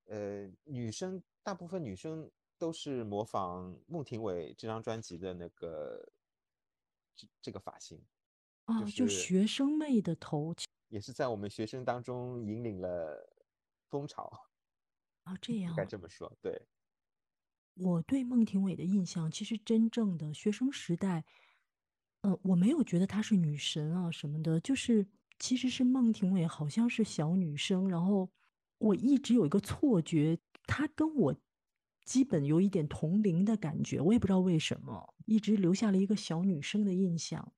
[0.05, 6.11] 呃，女生大部分女生都是模仿孟庭苇这张专辑的那个
[7.15, 8.01] 这这个发型，
[8.65, 10.53] 啊，就学生妹的头，
[10.89, 13.29] 也是在我们学生当中引领了
[13.89, 14.47] 风潮，
[15.23, 16.67] 啊，这样该这么说，对。
[17.77, 21.25] 我对孟庭苇的印象，其实真正的学生时代，
[22.25, 25.05] 呃，我没有觉得她是女神啊什么的，就是
[25.37, 28.27] 其实是孟庭苇好像是小女生，然后
[28.79, 31.35] 我一直有一个错觉，她跟我
[32.03, 37.53] 基本有一点同龄的感觉，我也不知道为什么，一直留下了一个小女生的印象，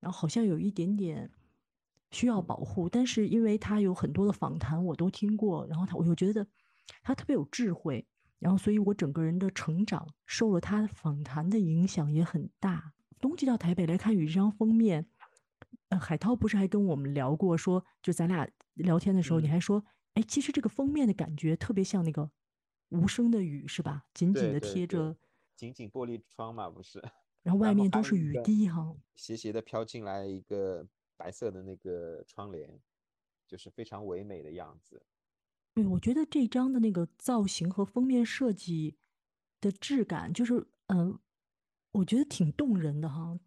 [0.00, 1.30] 然后好像有一点点
[2.10, 6.44] 需要保护，但是因为她有很多的访谈我都听过，然后她我又觉得
[7.00, 8.04] 她特别有智慧。
[8.40, 12.94] 然后，所以我整个人的成长受了他访谈的影响也很大。
[13.20, 15.06] 冬季到台北来看雨这张封面，
[15.90, 19.84] 呃，海涛不是还跟我们聊过，说就咱俩聊天的时候，你还说，
[20.14, 22.30] 哎，其实这个封面的感觉特别像那个
[22.88, 24.06] 无声的雨，是吧？
[24.14, 25.16] 紧紧的贴着，
[25.54, 27.02] 紧紧玻璃窗嘛，不是？
[27.42, 30.86] 然后 外面都是雨滴哈，斜斜的飘进来一个
[31.16, 32.80] 白色的那个窗帘，
[33.46, 35.02] 就是非常唯美的样子。
[35.74, 38.96] 对，我觉得这张的那个造型和封面设计
[39.60, 41.18] 的质感，就是嗯，
[41.92, 43.38] 我觉得挺动人的哈。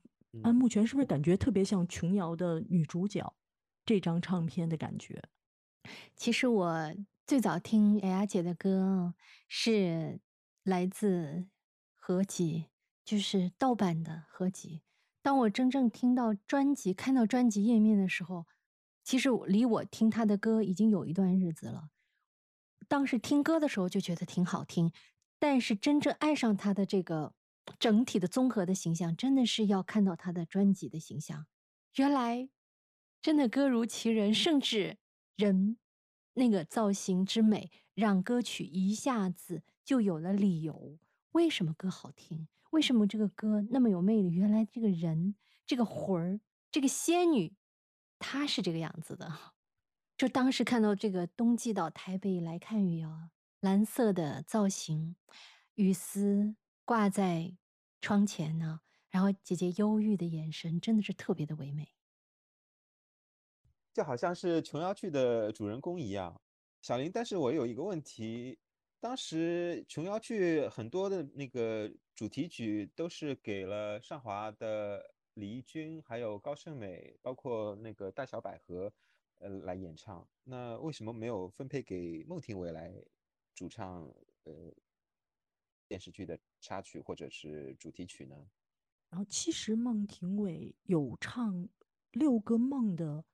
[0.42, 3.36] 安慕全是不是感觉特别像琼瑶的女主角
[3.86, 5.22] 这张唱片的感觉？
[6.16, 6.96] 其实我
[7.28, 9.14] 最早听雅雅姐的歌
[9.48, 10.20] 是
[10.64, 11.46] 来自
[11.96, 12.70] 合集，
[13.06, 14.82] 就是盗版的合集。
[15.22, 18.48] 当我真正听到专辑、看到专辑页面的时候，
[19.04, 21.90] 其实离我听她的歌已经有一段日子了。
[22.88, 24.92] 当时听歌的时候就觉得挺好听，
[25.38, 27.36] 但是真正爱上她的这个
[27.80, 31.46] 整体的综合的形象，真的是要看到他的专辑的形象。
[31.96, 32.50] 原来
[33.22, 34.98] 真的歌如其人，甚至
[35.36, 35.78] 人
[36.34, 40.98] 那个造型之美，让歌曲一下子就有了理由。
[41.32, 42.48] 为什么歌好听？
[42.72, 44.32] 为什么这个歌那么有魅力？
[44.32, 45.36] 原来这个人，
[45.66, 46.40] 这个魂儿，
[46.72, 47.54] 这个仙女，
[48.18, 49.32] 她是这个样子的。
[50.18, 55.16] 就当时看到这个冬季到台北来看雨啊，蓝色的造型，
[55.76, 57.58] 雨丝挂在
[58.02, 61.94] 窗前呢，然后姐姐忧郁的眼神，真的是特别的唯美。
[63.94, 66.42] 就好像是琼瑶剧的主人公一样，
[66.82, 67.12] 小林。
[67.12, 68.60] 但是我有一个问题，
[69.00, 78.92] 当时琼瑶剧很多的那个主题曲都是给了上华的李翊君，还有高胜美，包括那个大小百合，
[79.40, 80.28] 呃，来演唱。
[80.44, 82.92] 那为什么没有分配给孟庭苇来
[83.56, 84.12] 主唱？
[84.46, 84.74] 呃，
[85.88, 88.36] 电视剧的插曲或者是主题曲呢？
[89.10, 91.54] 然后其实孟庭苇有唱
[92.12, 93.26] 《六个梦》的。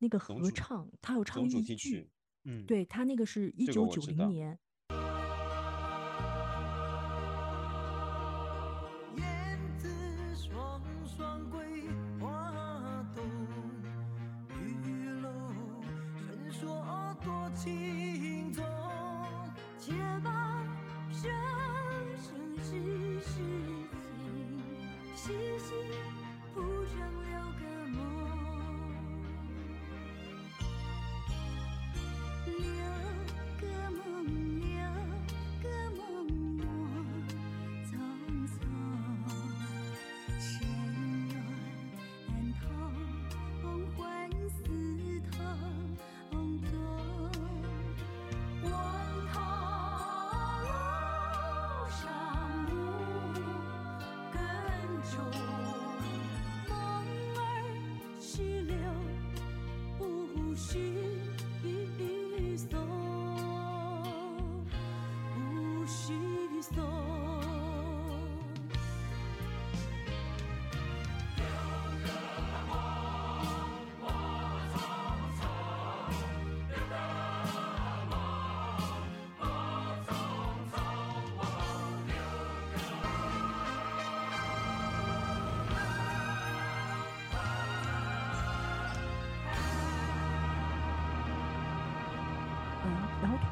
[0.00, 2.08] 那个合唱，他有唱一句，
[2.44, 4.56] 嗯，对他那个是一九九零年。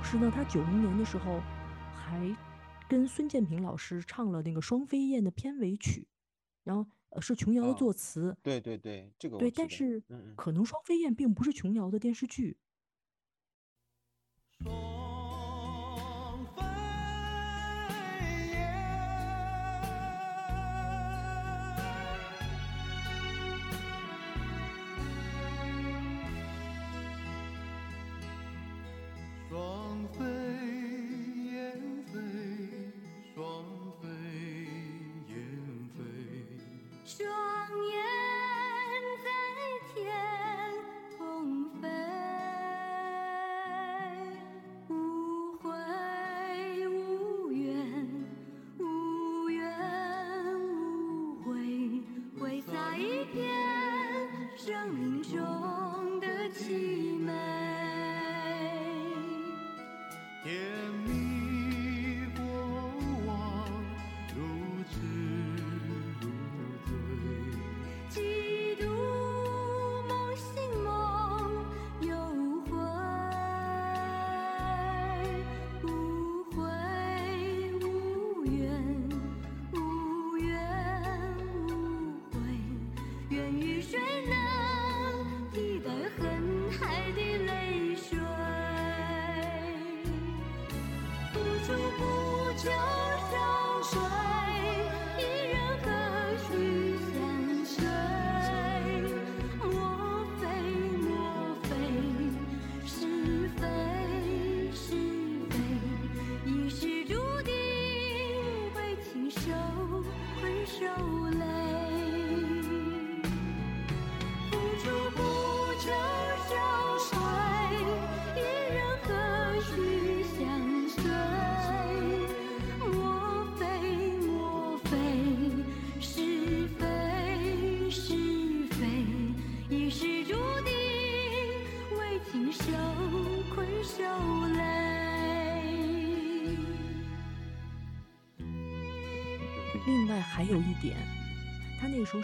[0.06, 1.40] 然后同时呢，他九零年的时候
[1.92, 2.36] 还
[2.88, 6.06] 跟孙建平老师唱了那个《双飞燕》的片尾曲，
[6.62, 6.86] 然后
[7.20, 8.36] 是琼瑶的作词。
[8.40, 10.00] 对对对，这个对，但是
[10.36, 12.56] 可能《双飞燕》并不是琼瑶的电视剧。
[14.60, 14.95] 另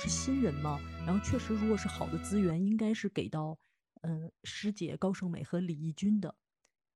[0.02, 3.56] 是新人嘛，然后确实如果是好的资源，应该是给到
[4.00, 6.34] 嗯师姐高胜美和李翊君的。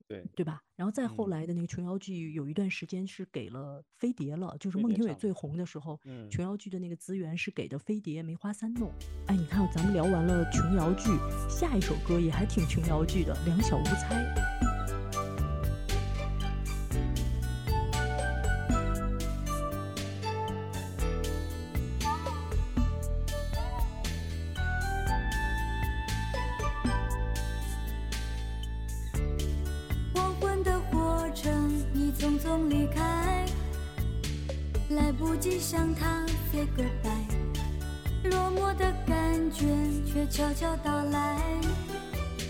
[0.08, 0.62] 对对吧？
[0.76, 8.90] 然后再后嗯来的那个琼瑶剧，有一段时间是给了飞碟了，就是孟庭苇最红的时候，嗯琼瑶剧的那个资源是给的飞碟、梅花三弄。
[9.28, 11.10] 哎，你看咱们聊完了琼瑶剧，
[11.48, 14.24] 下一首歌也还挺琼瑶剧的，《两小无猜》。
[41.04, 41.36] 来。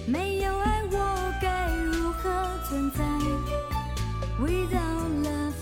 [0.07, 2.31] 没有爱，我该如何
[2.69, 3.05] 存在
[4.41, 5.55] ？Without love，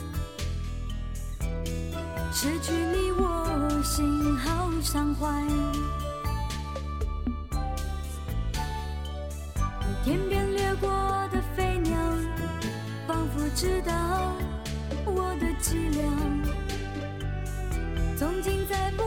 [2.33, 5.43] 失去你，我心好伤怀。
[10.05, 10.91] 天边掠过
[11.33, 11.97] 的飞鸟，
[13.07, 13.93] 仿佛知道
[15.07, 16.05] 我的凄凉。
[18.19, 19.03] 从今再不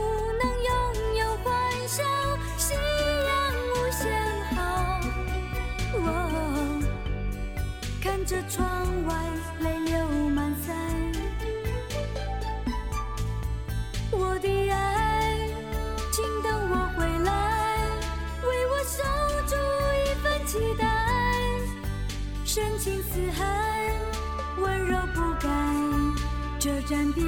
[8.28, 8.68] 着窗
[9.06, 9.14] 外
[9.60, 10.70] 泪流满腮，
[14.10, 15.48] 我的爱，
[16.12, 17.30] 请等我回来，
[18.42, 19.02] 为我守
[19.46, 19.56] 住
[20.04, 20.84] 一份期待。
[22.44, 23.94] 深情似海，
[24.60, 25.48] 温柔不改，
[26.58, 27.24] 这暂别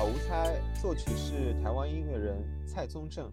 [0.00, 3.30] 小无猜》作曲是台湾音乐人蔡宗正。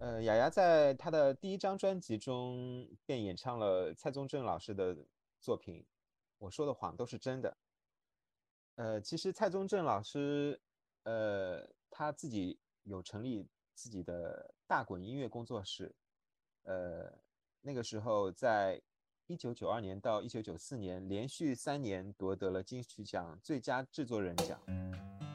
[0.00, 4.96] 呃，雅雅在她的第一张专辑中便演唱了蔡宗正老师的
[5.38, 5.80] 作品
[6.38, 7.56] 《我说的谎都是真的》。
[8.82, 10.60] 呃，其实蔡宗正老师，
[11.04, 15.94] 呃，他自己有成立自己的大滚音乐工作室。
[16.64, 17.16] 呃，
[17.60, 18.82] 那个时候在
[19.30, 24.58] 一九九二年到一九九四年，连续三年夺得了金曲奖最佳制作人奖。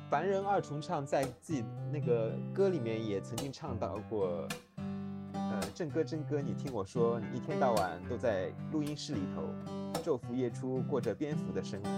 [0.10, 4.48] 凡人二重唱在自己那个歌里面也曾经唱到过，
[5.34, 9.44] 呃，正哥正哥，你听我说，你一天到晚都在录音室里头
[10.02, 11.90] 昼伏夜出，过着蝙蝠的生活。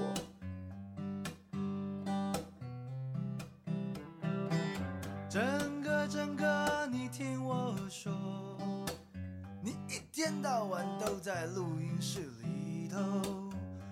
[10.55, 12.97] 到晚都在录音室里头，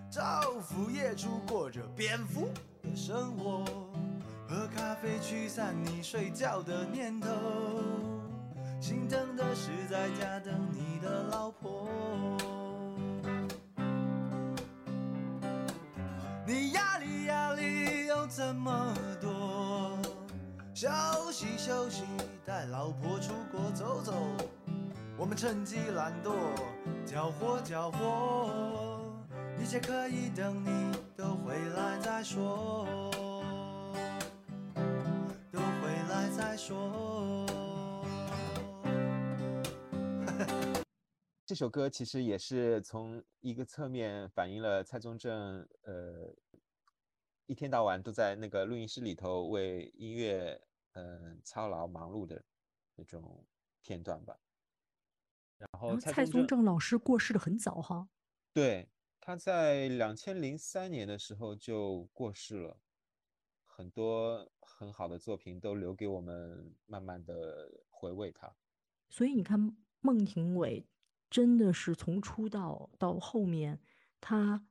[0.10, 2.48] 照副业主过着蝙蝠
[2.82, 3.66] 的生活，
[4.48, 7.28] 喝咖啡驱散你睡觉的念头，
[8.80, 11.90] 心疼的是在家等你的老婆。
[16.48, 20.00] 你压力压力有这么多，
[20.74, 20.90] 休
[21.30, 22.04] 息休息，
[22.46, 24.14] 带老婆出国走走。
[25.16, 26.34] 我们趁机懒惰，
[27.06, 29.00] 搅和搅和，
[29.62, 32.86] 一切可以等你都回来再说，
[35.52, 37.46] 都回来再说。
[41.46, 46.34] 这首歌其实也是从一个侧面反映了蔡宗正，呃，
[47.46, 50.60] 一天到晚都在那个录音室里头为音乐，
[50.94, 52.44] 嗯、操劳忙碌的
[52.96, 53.46] 那种
[53.84, 54.36] 片段吧。
[55.72, 58.10] 然后蔡蔡宗宗正正老师过世的很早哈，
[58.54, 62.78] 对，他在两千零三年的时候就过世了，
[63.66, 68.54] 很多很好的作品都留给我们慢慢的回味他。
[69.10, 70.86] 所以你看孟庭苇
[71.30, 73.80] 真的是从出道到后面，
[74.20, 74.68] 他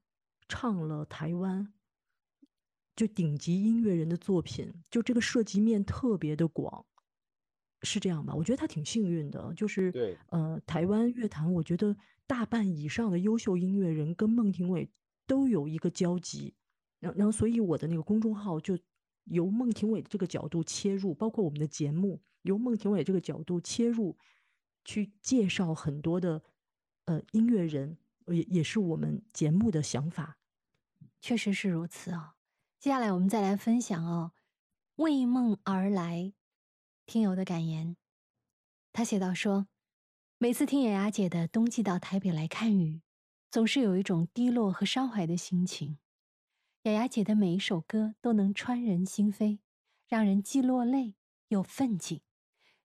[0.49, 1.73] 唱了台湾
[2.95, 6.85] 就顶级音乐人的作品，就这个涉及面特别的广，
[7.83, 8.35] 是这样吧？
[8.35, 11.97] 我觉得他挺幸运的，就是对呃，台湾乐坛，我觉得
[12.27, 14.89] 大半以上的优秀音乐人跟孟庭苇
[15.27, 16.55] 都有一个交集，
[17.01, 18.79] 然然后所以我的那个公众号就
[19.25, 24.17] 由孟庭苇这个角度切入，包括我们的节目由孟庭苇这个角度切入，
[24.85, 26.43] 去介绍很多的
[27.07, 27.97] 呃音乐人，
[28.27, 30.39] 也也是我们节目的想法。
[31.21, 32.35] 确实是如此啊、
[32.81, 34.33] 接下来我们再来分享哦，
[34.97, 36.33] 为梦而来，
[37.07, 37.97] 听友的感言。
[38.93, 39.67] 他写道说，
[40.39, 42.97] 每次听雅雅姐的《冬季到台北来看雨》，
[43.51, 45.99] 总是有一种低落和伤怀的心情。
[46.83, 49.59] 雅雅姐的每一首歌都能穿人心扉，
[50.09, 51.15] 让人既落泪
[51.49, 52.23] 又奋进。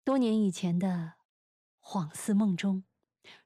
[0.04, 1.14] 多年以前的
[1.82, 2.84] 恍似梦中，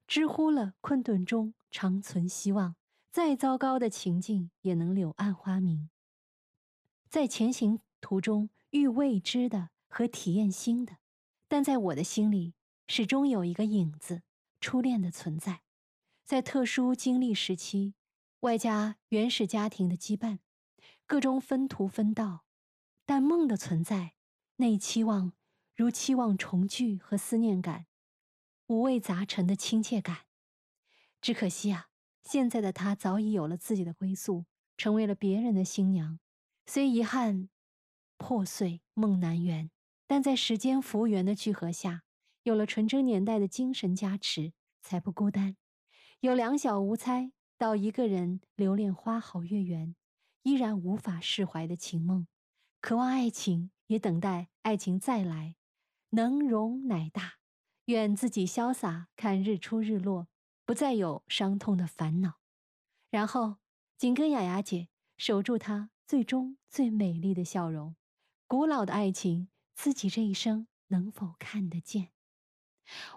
[0.08, 2.76] 知乎了困顿中常存希望。
[3.12, 5.90] 再糟糕的情境也能柳暗花明。
[7.10, 10.98] 在前行途中遇未知的和体验新的，
[11.48, 12.54] 但在我的心里
[12.88, 14.22] 始终有一个影子，
[14.62, 15.62] 初恋的存在。
[16.24, 17.96] 在特殊经历时期，
[18.42, 20.40] 外加原始家庭的羁绊，
[21.06, 22.46] 各种分途分道，
[23.06, 24.14] 但梦的存在，
[24.58, 25.34] 那期望
[25.76, 27.88] 如期望重聚和思念感，
[28.68, 30.28] 五味杂陈的亲切感。
[31.20, 31.88] 只可惜啊。
[32.22, 34.46] 现在的他早已有了自己的归宿，
[34.78, 36.20] 成为了别人的新娘。
[36.68, 37.50] 虽遗憾
[38.18, 39.72] 破碎梦难圆，
[40.10, 42.02] 但在时间服务员的聚合下，
[42.42, 45.56] 有了纯真年代的精神加持，才不孤单。
[46.22, 49.96] 有两小无猜到一个人留恋花好月圆，
[50.42, 52.26] 依然无法释怀的情梦，
[52.82, 55.56] 渴望爱情，也等待爱情再来。
[56.10, 57.34] 能容乃大，
[57.86, 60.28] 愿自己潇洒看日出日落。
[60.66, 62.40] 不再有伤痛的烦恼，
[63.12, 63.58] 然后
[63.96, 64.88] 紧跟雅雅姐
[65.18, 67.96] 守住她最终最美丽的笑容。
[68.48, 69.50] 古老的爱情，
[69.82, 72.10] 自己这一生能否看得见？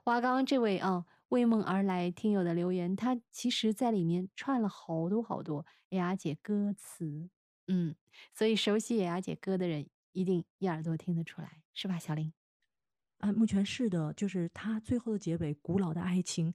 [0.04, 7.28] 哇，刚刚这位啊，为梦而来听友的留言，他其实在里面串了好多好多雅雅姐歌词，
[7.66, 7.96] 嗯，
[8.32, 12.32] 所以熟悉雅雅姐歌的人一定一耳朵听得出来，是吧，小林？
[13.18, 16.54] 啊，目前是的，就是他最后的结尾，古老的爱情。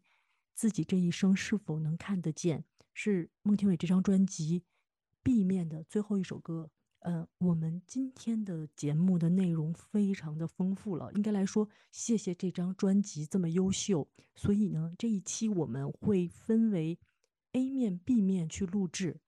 [0.54, 2.64] 自己这一生是否能看得见？
[2.94, 4.64] 是孟庭苇这张专辑
[5.22, 6.72] B 面的最后一首歌。
[7.00, 14.08] 呃，我们今天的节目的内容非常的丰富了，应该来说，谢谢这张专辑这么优秀。
[14.36, 17.00] 所以呢，这一期我们会分为
[17.54, 19.20] A 面、B 面去录制。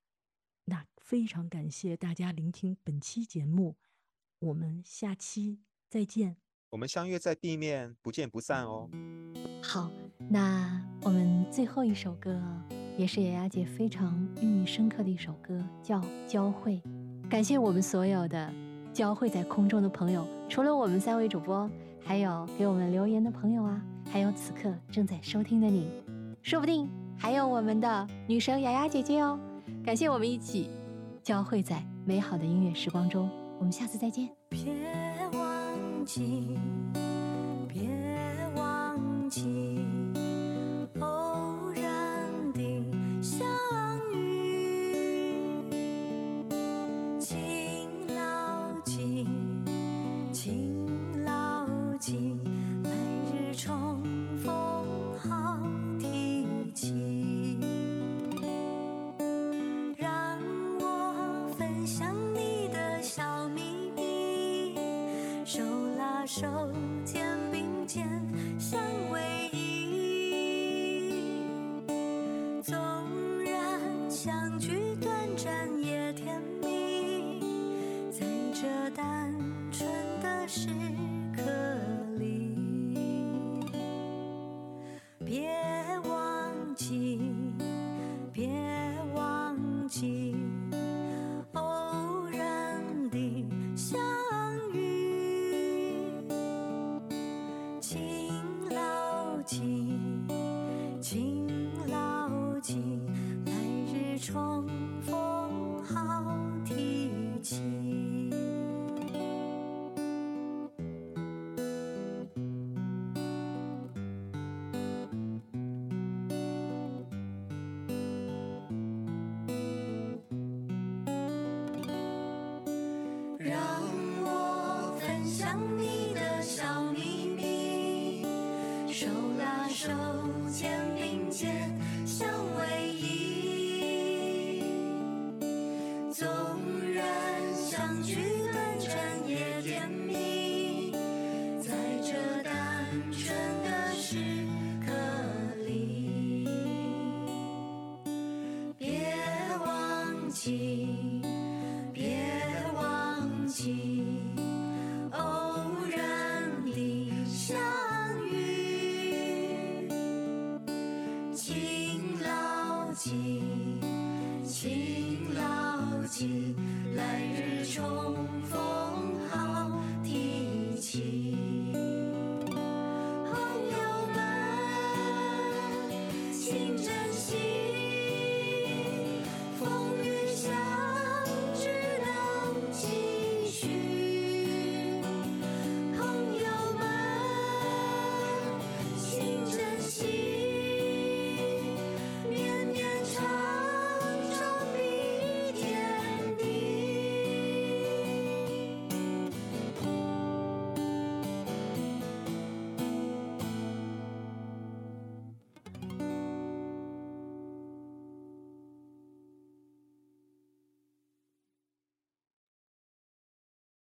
[0.66, 3.76] 那非常感谢大家聆听本期节目，
[4.40, 6.38] 我们下期再见。
[6.72, 8.90] 我们相约在地面，不见不散哦。
[9.64, 9.92] 好，
[10.30, 12.40] 那我们最后一首歌
[12.98, 16.82] 也是雅雅姐非常寓意深刻的一首歌，叫《交汇》。
[17.30, 18.52] 感谢我们所有的
[18.92, 21.70] 交汇在空中的朋友，除了我们三位主播，
[22.04, 23.80] 还有给我们留言的朋友啊，
[24.12, 25.88] 还有此刻正在收听的你，
[26.42, 29.40] 说不定还有我们的女神雅雅姐姐哦。
[29.86, 30.72] 感谢我们一起
[31.22, 33.30] 交汇在美好的音乐时光中，
[33.60, 34.28] 我们下次再见。
[34.50, 34.60] 别
[35.34, 36.58] 忘记，